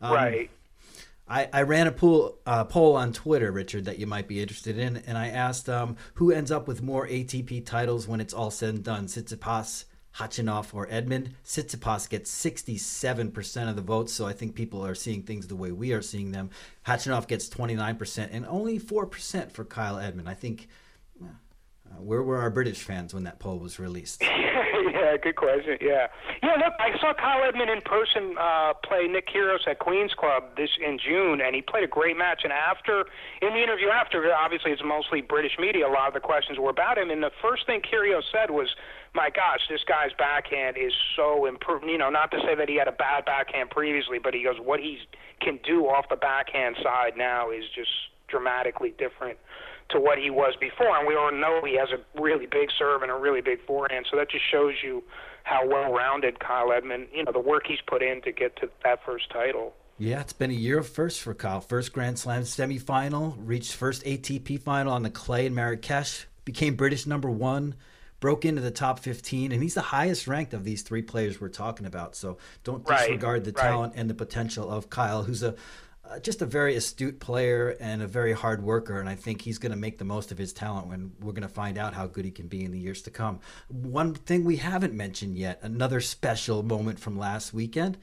Um, 0.01 0.15
right. 0.15 0.51
I, 1.29 1.49
I 1.53 1.63
ran 1.63 1.89
a 1.89 1.93
poll, 1.93 2.39
uh, 2.47 2.65
poll 2.65 2.97
on 2.97 3.13
Twitter, 3.13 3.51
Richard, 3.51 3.87
that 3.87 3.99
you 3.99 4.07
might 4.07 4.29
be 4.29 4.41
interested 4.41 4.79
in, 4.79 4.99
and 4.99 5.19
I 5.19 5.29
asked 5.29 5.69
um, 5.69 5.97
who 6.15 6.31
ends 6.31 6.53
up 6.53 6.69
with 6.69 6.83
more 6.83 7.07
ATP 7.07 7.67
titles 7.67 8.07
when 8.07 8.21
it's 8.21 8.35
all 8.35 8.51
said 8.51 8.75
and 8.75 8.85
done, 8.85 9.07
Tsitsipas, 9.07 9.87
Khachanov, 10.15 10.73
or 10.73 10.87
Edmund. 10.89 11.35
Tsitsipas 11.45 12.09
gets 12.09 12.31
67% 12.33 13.69
of 13.69 13.75
the 13.75 13.83
votes, 13.83 14.13
so 14.13 14.25
I 14.25 14.33
think 14.35 14.55
people 14.55 14.87
are 14.87 14.95
seeing 14.95 15.23
things 15.23 15.49
the 15.49 15.57
way 15.57 15.73
we 15.73 15.93
are 15.93 16.03
seeing 16.03 16.31
them. 16.31 16.51
Khachanov 16.87 17.27
gets 17.27 17.49
29%, 17.49 18.29
and 18.31 18.47
only 18.47 18.79
4% 18.79 19.51
for 19.51 19.65
Kyle 19.65 19.99
Edmund. 19.99 20.29
I 20.29 20.35
think 20.35 20.69
uh, 21.91 22.03
where 22.03 22.23
were 22.23 22.39
our 22.39 22.51
British 22.51 22.83
fans 22.83 23.15
when 23.15 23.25
that 23.25 23.39
poll 23.39 23.59
was 23.59 23.79
released? 23.79 24.23
yeah, 25.07 25.17
good 25.23 25.37
question. 25.37 25.79
Yeah, 25.81 26.09
yeah. 26.43 26.55
Look, 26.57 26.75
I 26.79 26.99
saw 27.01 27.15
Kyle 27.15 27.43
Edmund 27.47 27.71
in 27.71 27.81
person 27.83 28.37
uh, 28.39 28.75
play 28.85 29.07
Nick 29.07 29.29
Kyrgios 29.29 29.67
at 29.69 29.79
Queens 29.79 30.13
Club 30.15 30.57
this 30.57 30.71
in 30.85 30.99
June, 30.99 31.41
and 31.41 31.55
he 31.55 31.63
played 31.63 31.85
a 31.85 31.89
great 31.89 32.17
match. 32.17 32.43
And 32.45 32.53
after, 32.53 33.05
in 33.43 33.51
the 33.55 33.63
interview 33.63 33.89
after, 33.89 34.33
obviously 34.35 34.73
it's 34.73 34.83
mostly 34.85 35.21
British 35.21 35.53
media. 35.59 35.87
A 35.87 35.91
lot 35.91 36.09
of 36.09 36.15
the 36.15 36.21
questions 36.21 36.59
were 36.59 36.71
about 36.71 36.99
him, 36.99 37.11
and 37.11 37.23
the 37.23 37.33
first 37.43 37.67
thing 37.67 37.81
Kyrgios 37.81 38.25
said 38.33 38.51
was, 38.51 38.69
"My 39.15 39.31
gosh, 39.31 39.61
this 39.69 39.85
guy's 39.85 40.13
backhand 40.19 40.77
is 40.77 40.93
so 41.15 41.47
improved." 41.47 41.85
You 41.87 41.99
know, 41.99 42.11
not 42.11 42.31
to 42.33 42.41
say 42.41 42.55
that 42.55 42.69
he 42.69 42.77
had 42.77 42.89
a 42.89 42.93
bad 42.93 43.25
backhand 43.25 43.71
previously, 43.71 44.19
but 44.19 44.35
he 44.35 44.43
goes, 44.43 44.57
"What 44.61 44.81
he 44.81 44.99
can 45.41 45.59
do 45.65 45.87
off 45.87 46.09
the 46.09 46.17
backhand 46.17 46.77
side 46.83 47.17
now 47.17 47.51
is 47.51 47.65
just 47.75 47.91
dramatically 48.29 48.95
different." 48.99 49.39
to 49.91 50.01
what 50.01 50.19
he 50.19 50.31
was 50.31 50.55
before. 50.61 50.99
And 50.99 51.07
we 51.07 51.15
all 51.15 51.33
know 51.33 51.61
he 51.65 51.77
has 51.77 51.89
a 51.91 52.21
really 52.21 52.47
big 52.47 52.71
serve 52.77 53.03
and 53.03 53.11
a 53.11 53.15
really 53.15 53.41
big 53.41 53.65
forehand. 53.67 54.07
So 54.11 54.17
that 54.17 54.31
just 54.31 54.45
shows 54.51 54.75
you 54.83 55.03
how 55.45 55.67
well 55.67 55.93
rounded 55.93 56.41
Kyle 56.41 56.73
Edmund, 56.73 57.09
you 57.15 57.25
know, 57.25 57.33
the 57.33 57.41
work 57.41 57.67
he's 57.69 57.79
put 57.87 58.03
in 58.03 58.21
to 58.23 58.33
get 58.33 58.57
to 58.57 58.69
that 58.85 59.05
first 59.05 59.31
title. 59.31 59.75
Yeah, 59.99 60.21
it's 60.21 60.33
been 60.33 60.51
a 60.51 60.55
year 60.55 60.79
of 60.79 60.89
firsts 60.89 61.21
for 61.21 61.35
Kyle. 61.35 61.61
First 61.61 61.93
Grand 61.93 62.19
Slam 62.19 62.43
semifinal, 62.43 63.37
reached 63.39 63.75
first 63.75 64.05
ATP 64.05 64.61
final 64.61 64.93
on 64.93 65.03
the 65.03 65.11
clay 65.11 65.47
in 65.47 65.55
Marrakesh, 65.55 66.27
became 66.45 66.75
British 66.75 67.07
number 67.07 67.31
one, 67.31 67.77
broke 68.21 68.45
into 68.45 68.61
the 68.61 68.71
top 68.71 68.99
15, 68.99 69.53
and 69.53 69.63
he's 69.63 69.75
the 69.75 69.81
highest 69.81 70.27
ranked 70.27 70.53
of 70.53 70.65
these 70.65 70.83
three 70.83 71.01
players 71.01 71.41
we're 71.41 71.49
talking 71.49 71.87
about. 71.87 72.15
So 72.15 72.37
don't 72.63 72.85
disregard 72.85 73.39
right, 73.39 73.45
the 73.45 73.53
talent 73.53 73.95
and 73.97 74.11
the 74.11 74.15
potential 74.15 74.71
of 74.71 74.91
Kyle, 74.91 75.23
who's 75.23 75.43
a 75.43 75.55
uh, 76.11 76.19
just 76.21 76.43
a 76.43 76.47
very 76.47 76.77
astute 76.77 77.21
player 77.21 77.77
and 77.81 78.03
a 78.03 78.07
very 78.07 78.33
hard 78.33 78.63
worker. 78.63 79.01
And 79.01 79.09
I 79.09 79.15
think 79.15 79.43
he's 79.43 79.59
going 79.59 79.73
to 79.73 79.79
make 79.79 79.99
the 79.99 80.05
most 80.05 80.33
of 80.33 80.39
his 80.39 80.53
talent 80.53 80.87
when 80.89 81.13
we're 81.21 81.33
going 81.33 81.43
to 81.43 81.49
find 81.49 81.79
out 81.79 81.95
how 81.95 82.07
good 82.07 82.25
he 82.25 82.31
can 82.31 82.49
be 82.49 82.65
in 82.65 82.71
the 82.71 82.79
years 82.79 83.03
to 83.03 83.11
come. 83.11 83.41
One 83.69 84.15
thing 84.15 84.45
we 84.45 84.57
haven't 84.57 84.95
mentioned 84.95 85.37
yet, 85.37 85.59
another 85.63 86.01
special 86.01 86.63
moment 86.63 86.99
from 87.01 87.19
last 87.19 87.53
weekend. 87.53 87.99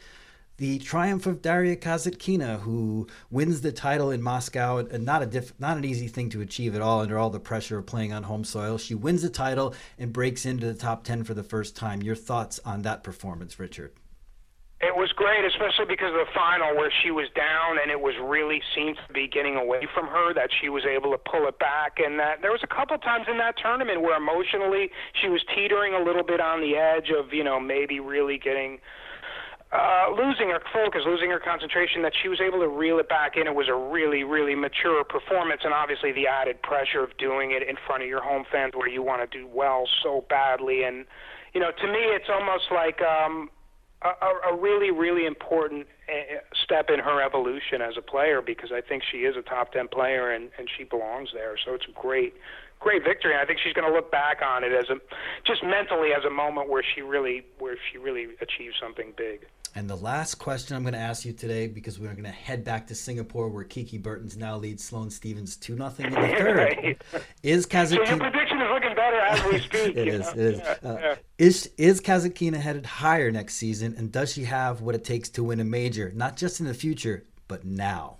the 0.58 0.78
triumph 0.80 1.26
of 1.26 1.42
Daria 1.42 1.76
Kasatkina, 1.76 2.60
who 2.60 3.08
wins 3.32 3.62
the 3.62 3.72
title 3.72 4.12
in 4.12 4.22
Moscow, 4.22 4.78
and 4.78 5.04
not 5.04 5.24
a 5.24 5.26
diff, 5.26 5.54
not 5.60 5.78
an 5.78 5.86
easy 5.86 6.08
thing 6.08 6.30
to 6.30 6.42
achieve 6.42 6.76
at 6.76 6.82
all 6.82 7.02
under 7.02 7.18
all 7.18 7.30
the 7.30 7.40
pressure 7.40 7.80
of 7.80 7.86
playing 7.86 8.14
on 8.14 8.24
home 8.24 8.44
soil. 8.44 8.78
She 8.78 8.94
wins 8.94 9.24
the 9.24 9.30
title 9.30 9.74
and 9.98 10.14
breaks 10.14 10.46
into 10.46 10.68
the 10.68 10.74
top 10.76 11.04
ten 11.04 11.24
for 11.24 11.34
the 11.34 11.44
first 11.44 11.76
time. 11.76 12.04
Your 12.04 12.16
thoughts 12.16 12.60
on 12.66 12.84
that 12.84 13.04
performance, 13.04 13.60
Richard? 13.60 13.94
It 14.84 14.92
was 15.00 15.14
great, 15.16 15.46
especially 15.48 15.88
because 15.88 16.12
of 16.12 16.28
the 16.28 16.32
final 16.36 16.76
where 16.76 16.92
she 16.92 17.10
was 17.10 17.32
down 17.32 17.80
and 17.80 17.88
it 17.88 18.02
was 18.02 18.16
really 18.20 18.60
seemed 18.76 19.00
to 19.08 19.14
be 19.14 19.32
getting 19.32 19.56
away 19.56 19.88
from 19.96 20.08
her 20.08 20.34
that 20.34 20.50
she 20.52 20.68
was 20.68 20.84
able 20.84 21.12
to 21.12 21.18
pull 21.18 21.48
it 21.48 21.58
back 21.58 22.04
and 22.04 22.20
that 22.20 22.42
there 22.42 22.52
was 22.52 22.60
a 22.64 22.68
couple 22.68 22.98
times 23.00 23.28
in 23.32 23.38
that 23.38 23.56
tournament 23.56 24.02
where 24.02 24.18
emotionally 24.20 24.92
she 25.22 25.30
was 25.30 25.40
teetering 25.56 25.94
a 25.96 26.04
little 26.04 26.24
bit 26.24 26.42
on 26.42 26.60
the 26.60 26.76
edge 26.76 27.16
of, 27.16 27.32
you 27.32 27.46
know, 27.46 27.62
maybe 27.62 28.02
really 28.02 28.38
getting 28.38 28.80
uh, 29.72 30.12
losing 30.12 30.50
her 30.50 30.62
focus, 30.72 31.02
losing 31.08 31.32
her 31.32 31.40
concentration, 31.40 32.04
that 32.04 32.14
she 32.22 32.28
was 32.28 32.40
able 32.40 32.60
to 32.60 32.68
reel 32.68 33.00
it 33.00 33.10
back 33.10 33.38
in. 33.38 33.48
It 33.48 33.56
was 33.56 33.70
a 33.70 33.74
really, 33.74 34.24
really 34.24 34.54
mature 34.54 35.04
performance, 35.04 35.62
and 35.64 35.74
obviously 35.74 36.12
the 36.12 36.28
added 36.28 36.62
pressure 36.62 37.02
of 37.04 37.18
doing 37.18 37.52
it 37.52 37.64
in 37.68 37.76
front 37.88 38.04
of 38.04 38.10
your 38.10 38.22
home 38.22 38.44
fans 38.52 38.74
where 38.76 38.88
you 38.88 39.02
want 39.02 39.26
to 39.26 39.38
do 39.38 39.48
well 39.48 39.90
so 40.04 40.26
badly. 40.30 40.84
And, 40.84 41.06
you 41.56 41.60
know, 41.60 41.72
to 41.72 41.88
me, 41.88 42.06
it's 42.14 42.30
almost 42.30 42.66
like 42.70 43.02
um, 43.02 43.50
a, 44.04 44.54
a 44.54 44.58
really, 44.58 44.92
really 44.92 45.26
important 45.26 45.88
uh, 46.10 46.38
step 46.64 46.90
in 46.90 47.00
her 47.00 47.22
evolution 47.22 47.82
as 47.82 47.96
a 47.98 48.02
player 48.02 48.42
because 48.42 48.72
I 48.72 48.82
think 48.82 49.04
she 49.10 49.20
is 49.20 49.36
a 49.38 49.42
top 49.42 49.72
10 49.72 49.88
player 49.88 50.32
and, 50.32 50.50
and 50.58 50.68
she 50.78 50.84
belongs 50.84 51.30
there. 51.34 51.56
So 51.64 51.74
it's 51.74 51.86
a 51.88 52.00
great, 52.00 52.34
great 52.80 53.04
victory. 53.04 53.32
And 53.32 53.42
I 53.42 53.46
think 53.46 53.60
she's 53.64 53.74
going 53.74 53.88
to 53.88 53.94
look 53.94 54.12
back 54.12 54.42
on 54.42 54.64
it 54.64 54.74
as 54.74 54.90
a, 54.90 55.00
just 55.46 55.64
mentally 55.64 56.10
as 56.14 56.26
a 56.26 56.30
moment 56.30 56.70
where 56.70 56.84
she 56.84 57.02
really, 57.02 57.46
where 57.60 57.78
she 57.92 57.98
really 57.98 58.28
achieved 58.42 58.76
something 58.82 59.14
big. 59.16 59.48
And 59.76 59.90
the 59.90 59.96
last 59.96 60.36
question 60.36 60.76
I'm 60.76 60.84
going 60.84 60.94
to 60.94 61.00
ask 61.00 61.26
you 61.26 61.34
today, 61.34 61.66
because 61.68 62.00
we're 62.00 62.12
going 62.12 62.26
to 62.26 62.30
head 62.30 62.64
back 62.64 62.86
to 62.88 62.96
Singapore, 62.96 63.50
where 63.50 63.64
Kiki 63.64 63.98
Bertens 63.98 64.38
now 64.38 64.56
leads 64.56 64.84
Sloane 64.84 65.10
Stevens 65.10 65.58
two 65.58 65.76
nothing 65.76 66.06
in 66.08 66.14
the 66.14 66.20
third, 66.38 66.58
right. 66.58 67.02
is 67.42 67.66
Kasatkina? 67.66 67.88
So 67.88 67.96
your 68.04 68.18
prediction 68.20 68.62
is 68.62 68.68
looking 68.72 68.96
better 68.96 69.20
as 69.20 69.44
we 69.52 69.60
speak. 69.60 69.98
it 69.98 70.08
is. 70.08 70.22
Know? 70.22 70.30
It 70.32 70.38
is. 70.38 70.60
Yeah, 70.60 70.76
uh, 70.84 70.98
yeah. 71.02 71.16
Is 71.40 71.72
is 71.78 72.02
headed 72.06 72.86
higher 72.86 73.32
next 73.32 73.56
season, 73.56 73.96
and 73.98 74.12
does 74.12 74.32
she 74.32 74.44
have 74.44 74.82
what 74.82 74.94
it 74.94 75.04
takes 75.04 75.30
to 75.30 75.44
win 75.44 75.60
a 75.60 75.66
major, 75.66 76.12
not 76.16 76.38
just 76.38 76.60
in 76.60 76.68
the 76.68 76.74
future, 76.76 77.26
but 77.48 77.66
now? 77.66 78.18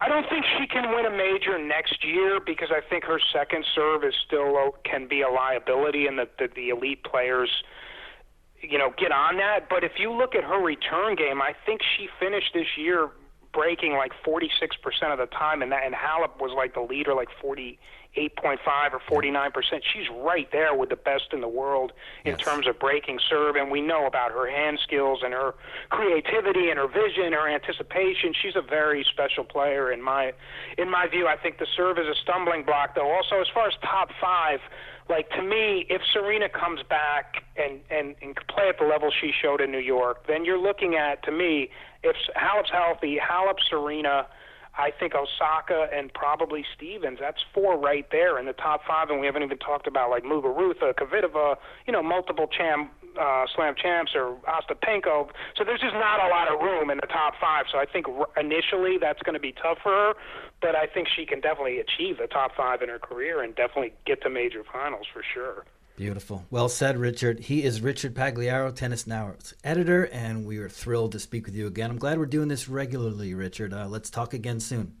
I 0.00 0.08
don't 0.08 0.28
think 0.28 0.44
she 0.58 0.66
can 0.66 0.94
win 0.94 1.06
a 1.06 1.10
major 1.10 1.58
next 1.58 2.04
year 2.04 2.38
because 2.44 2.70
I 2.70 2.80
think 2.88 3.04
her 3.04 3.20
second 3.32 3.64
serve 3.74 4.04
is 4.04 4.14
still 4.26 4.74
can 4.84 5.06
be 5.06 5.22
a 5.22 5.28
liability, 5.28 6.06
and 6.08 6.18
that 6.18 6.38
the, 6.38 6.48
the 6.54 6.70
elite 6.70 7.04
players 7.04 7.50
you 8.62 8.78
know, 8.78 8.92
get 8.96 9.12
on 9.12 9.36
that. 9.36 9.68
But 9.68 9.84
if 9.84 9.92
you 9.98 10.12
look 10.12 10.34
at 10.34 10.44
her 10.44 10.62
return 10.62 11.14
game, 11.14 11.40
I 11.40 11.54
think 11.66 11.80
she 11.96 12.08
finished 12.18 12.52
this 12.54 12.66
year 12.76 13.10
breaking 13.52 13.92
like 13.92 14.12
46% 14.26 14.48
of 15.10 15.18
the 15.18 15.26
time, 15.26 15.62
and 15.62 15.72
that 15.72 15.84
and 15.84 15.94
Halep 15.94 16.40
was 16.40 16.52
like 16.54 16.74
the 16.74 16.80
leader, 16.80 17.14
like 17.14 17.28
48.5 17.42 17.78
or 18.92 19.22
49%. 19.22 19.52
She's 19.92 20.08
right 20.22 20.48
there 20.52 20.74
with 20.74 20.90
the 20.90 20.96
best 20.96 21.32
in 21.32 21.40
the 21.40 21.48
world 21.48 21.92
in 22.24 22.32
yes. 22.32 22.40
terms 22.40 22.66
of 22.66 22.78
breaking 22.78 23.18
serve, 23.28 23.56
and 23.56 23.70
we 23.70 23.80
know 23.80 24.06
about 24.06 24.32
her 24.32 24.48
hand 24.50 24.78
skills 24.82 25.20
and 25.24 25.32
her 25.32 25.54
creativity 25.90 26.70
and 26.70 26.78
her 26.78 26.88
vision, 26.88 27.32
her 27.32 27.48
anticipation. 27.48 28.34
She's 28.40 28.56
a 28.56 28.62
very 28.62 29.04
special 29.10 29.44
player 29.44 29.90
in 29.90 30.02
my 30.02 30.32
in 30.76 30.90
my 30.90 31.08
view. 31.08 31.26
I 31.26 31.36
think 31.36 31.58
the 31.58 31.66
serve 31.76 31.98
is 31.98 32.06
a 32.06 32.14
stumbling 32.22 32.64
block, 32.64 32.94
though. 32.94 33.10
Also, 33.10 33.40
as 33.40 33.48
far 33.52 33.66
as 33.66 33.74
top 33.82 34.10
five 34.20 34.60
like 35.08 35.30
to 35.30 35.42
me, 35.42 35.86
if 35.88 36.02
Serena 36.12 36.48
comes 36.48 36.80
back 36.88 37.44
and, 37.56 37.80
and 37.90 38.14
and 38.20 38.36
can 38.36 38.44
play 38.48 38.68
at 38.68 38.78
the 38.78 38.84
level 38.84 39.10
she 39.10 39.32
showed 39.32 39.60
in 39.60 39.70
New 39.70 39.78
York, 39.78 40.26
then 40.26 40.44
you're 40.44 40.60
looking 40.60 40.96
at 40.96 41.22
to 41.24 41.32
me 41.32 41.70
if 42.02 42.16
Halep's 42.36 42.70
healthy, 42.70 43.18
Halep, 43.18 43.56
Serena, 43.68 44.26
I 44.76 44.92
think 44.92 45.14
Osaka 45.14 45.88
and 45.92 46.12
probably 46.14 46.64
Stevens. 46.76 47.18
That's 47.20 47.42
four 47.52 47.76
right 47.78 48.06
there 48.12 48.38
in 48.38 48.46
the 48.46 48.52
top 48.52 48.82
five, 48.86 49.10
and 49.10 49.18
we 49.18 49.26
haven't 49.26 49.42
even 49.42 49.58
talked 49.58 49.86
about 49.86 50.10
like 50.10 50.22
Muguruza, 50.22 50.94
Kvitova, 50.94 51.56
you 51.86 51.92
know, 51.92 52.02
multiple 52.02 52.46
champ 52.46 52.92
uh, 53.18 53.46
slam 53.54 53.74
champs 53.80 54.12
or 54.14 54.36
Ostapenko. 54.46 55.30
So 55.56 55.64
there's 55.64 55.80
just 55.80 55.94
not 55.94 56.24
a 56.24 56.28
lot 56.28 56.52
of 56.52 56.60
room 56.60 56.90
in 56.90 56.98
the 56.98 57.06
top 57.06 57.34
five. 57.40 57.66
So 57.70 57.78
I 57.78 57.86
think 57.86 58.06
initially 58.36 58.98
that's 59.00 59.22
going 59.22 59.34
to 59.34 59.40
be 59.40 59.52
tough 59.52 59.78
for 59.82 59.92
her, 59.92 60.14
but 60.60 60.74
I 60.74 60.86
think 60.86 61.08
she 61.14 61.26
can 61.26 61.40
definitely 61.40 61.78
achieve 61.78 62.18
the 62.18 62.26
top 62.26 62.54
five 62.56 62.82
in 62.82 62.88
her 62.88 62.98
career 62.98 63.42
and 63.42 63.54
definitely 63.54 63.92
get 64.06 64.22
to 64.22 64.30
major 64.30 64.62
finals 64.70 65.06
for 65.12 65.22
sure. 65.34 65.64
Beautiful. 65.96 66.44
Well 66.48 66.68
said, 66.68 66.96
Richard. 66.96 67.40
He 67.40 67.64
is 67.64 67.80
Richard 67.80 68.14
Pagliaro, 68.14 68.72
Tennis 68.72 69.04
Now's 69.04 69.52
editor, 69.64 70.04
and 70.12 70.46
we 70.46 70.58
are 70.58 70.68
thrilled 70.68 71.10
to 71.10 71.18
speak 71.18 71.46
with 71.46 71.56
you 71.56 71.66
again. 71.66 71.90
I'm 71.90 71.98
glad 71.98 72.18
we're 72.20 72.26
doing 72.26 72.46
this 72.46 72.68
regularly, 72.68 73.34
Richard. 73.34 73.74
Uh, 73.74 73.88
let's 73.88 74.08
talk 74.08 74.32
again 74.32 74.60
soon. 74.60 74.94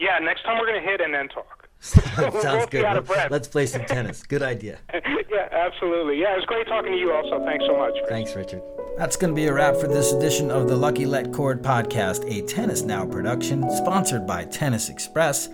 Yeah, 0.00 0.18
next 0.18 0.42
time 0.42 0.58
we're 0.58 0.66
going 0.66 0.82
to 0.82 0.90
hit 0.90 1.00
and 1.00 1.14
then 1.14 1.28
talk. 1.28 1.61
Sounds 1.82 2.66
good. 2.70 3.08
Let's 3.30 3.48
play 3.48 3.66
some 3.66 3.84
tennis. 3.84 4.22
Good 4.28 4.42
idea. 4.42 4.78
yeah, 4.92 5.48
absolutely. 5.50 6.20
Yeah, 6.20 6.34
it 6.34 6.36
was 6.36 6.44
great 6.46 6.66
talking 6.68 6.92
to 6.92 6.98
you 6.98 7.12
also. 7.12 7.44
Thanks 7.44 7.64
so 7.66 7.76
much. 7.76 7.92
Chris. 7.94 8.08
Thanks, 8.08 8.36
Richard. 8.36 8.62
That's 8.96 9.16
going 9.16 9.32
to 9.32 9.34
be 9.34 9.46
a 9.46 9.52
wrap 9.52 9.76
for 9.76 9.88
this 9.88 10.12
edition 10.12 10.50
of 10.50 10.68
the 10.68 10.76
Lucky 10.76 11.06
Let 11.06 11.32
Cord 11.32 11.60
podcast, 11.60 12.24
a 12.30 12.46
Tennis 12.46 12.82
Now 12.82 13.04
production 13.04 13.68
sponsored 13.76 14.26
by 14.26 14.44
Tennis 14.44 14.88
Express. 14.88 15.48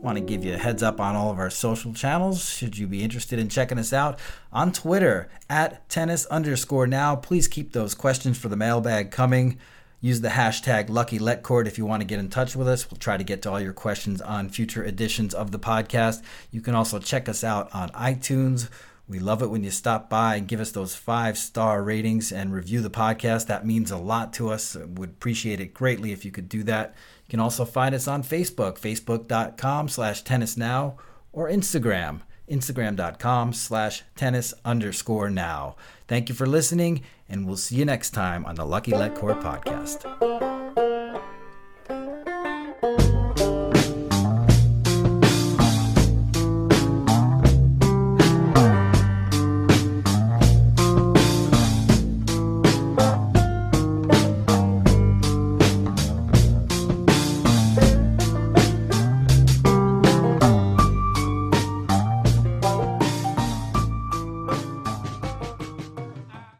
Want 0.00 0.16
to 0.16 0.24
give 0.24 0.44
you 0.44 0.54
a 0.54 0.58
heads 0.58 0.82
up 0.82 1.00
on 1.00 1.16
all 1.16 1.30
of 1.30 1.38
our 1.38 1.50
social 1.50 1.92
channels. 1.92 2.48
Should 2.48 2.78
you 2.78 2.86
be 2.86 3.02
interested 3.02 3.38
in 3.38 3.48
checking 3.48 3.78
us 3.78 3.92
out 3.92 4.18
on 4.52 4.72
Twitter 4.72 5.28
at 5.50 5.88
tennis 5.88 6.24
underscore 6.26 6.86
now, 6.86 7.16
please 7.16 7.48
keep 7.48 7.72
those 7.72 7.94
questions 7.94 8.38
for 8.38 8.48
the 8.48 8.56
mailbag 8.56 9.10
coming. 9.10 9.58
Use 10.04 10.20
the 10.20 10.28
hashtag 10.28 10.88
LuckyLetCord 10.88 11.66
if 11.66 11.78
you 11.78 11.86
want 11.86 12.02
to 12.02 12.06
get 12.06 12.18
in 12.18 12.28
touch 12.28 12.54
with 12.54 12.68
us. 12.68 12.90
We'll 12.90 12.98
try 12.98 13.16
to 13.16 13.24
get 13.24 13.40
to 13.40 13.50
all 13.50 13.58
your 13.58 13.72
questions 13.72 14.20
on 14.20 14.50
future 14.50 14.84
editions 14.84 15.32
of 15.32 15.50
the 15.50 15.58
podcast. 15.58 16.20
You 16.50 16.60
can 16.60 16.74
also 16.74 16.98
check 16.98 17.26
us 17.26 17.42
out 17.42 17.74
on 17.74 17.88
iTunes. 17.92 18.68
We 19.08 19.18
love 19.18 19.40
it 19.40 19.48
when 19.48 19.64
you 19.64 19.70
stop 19.70 20.10
by 20.10 20.36
and 20.36 20.46
give 20.46 20.60
us 20.60 20.72
those 20.72 20.94
five 20.94 21.38
star 21.38 21.82
ratings 21.82 22.32
and 22.32 22.52
review 22.52 22.82
the 22.82 22.90
podcast. 22.90 23.46
That 23.46 23.64
means 23.64 23.90
a 23.90 23.96
lot 23.96 24.34
to 24.34 24.50
us. 24.50 24.76
Would 24.76 25.08
appreciate 25.08 25.58
it 25.58 25.72
greatly 25.72 26.12
if 26.12 26.22
you 26.22 26.30
could 26.30 26.50
do 26.50 26.62
that. 26.64 26.94
You 27.24 27.30
can 27.30 27.40
also 27.40 27.64
find 27.64 27.94
us 27.94 28.06
on 28.06 28.22
Facebook, 28.22 28.78
facebook.com 28.78 29.88
slash 29.88 30.20
tennis 30.20 30.58
now, 30.58 30.98
or 31.32 31.48
Instagram, 31.48 32.20
instagram.com 32.48 33.52
slash 33.52 34.02
tennis 34.16 34.54
underscore 34.64 35.30
now. 35.30 35.76
Thank 36.08 36.28
you 36.28 36.34
for 36.34 36.46
listening, 36.46 37.02
and 37.28 37.46
we'll 37.46 37.56
see 37.56 37.76
you 37.76 37.84
next 37.84 38.10
time 38.10 38.44
on 38.44 38.54
the 38.56 38.64
Lucky 38.64 38.92
Let 38.92 39.14
podcast. 39.14 40.63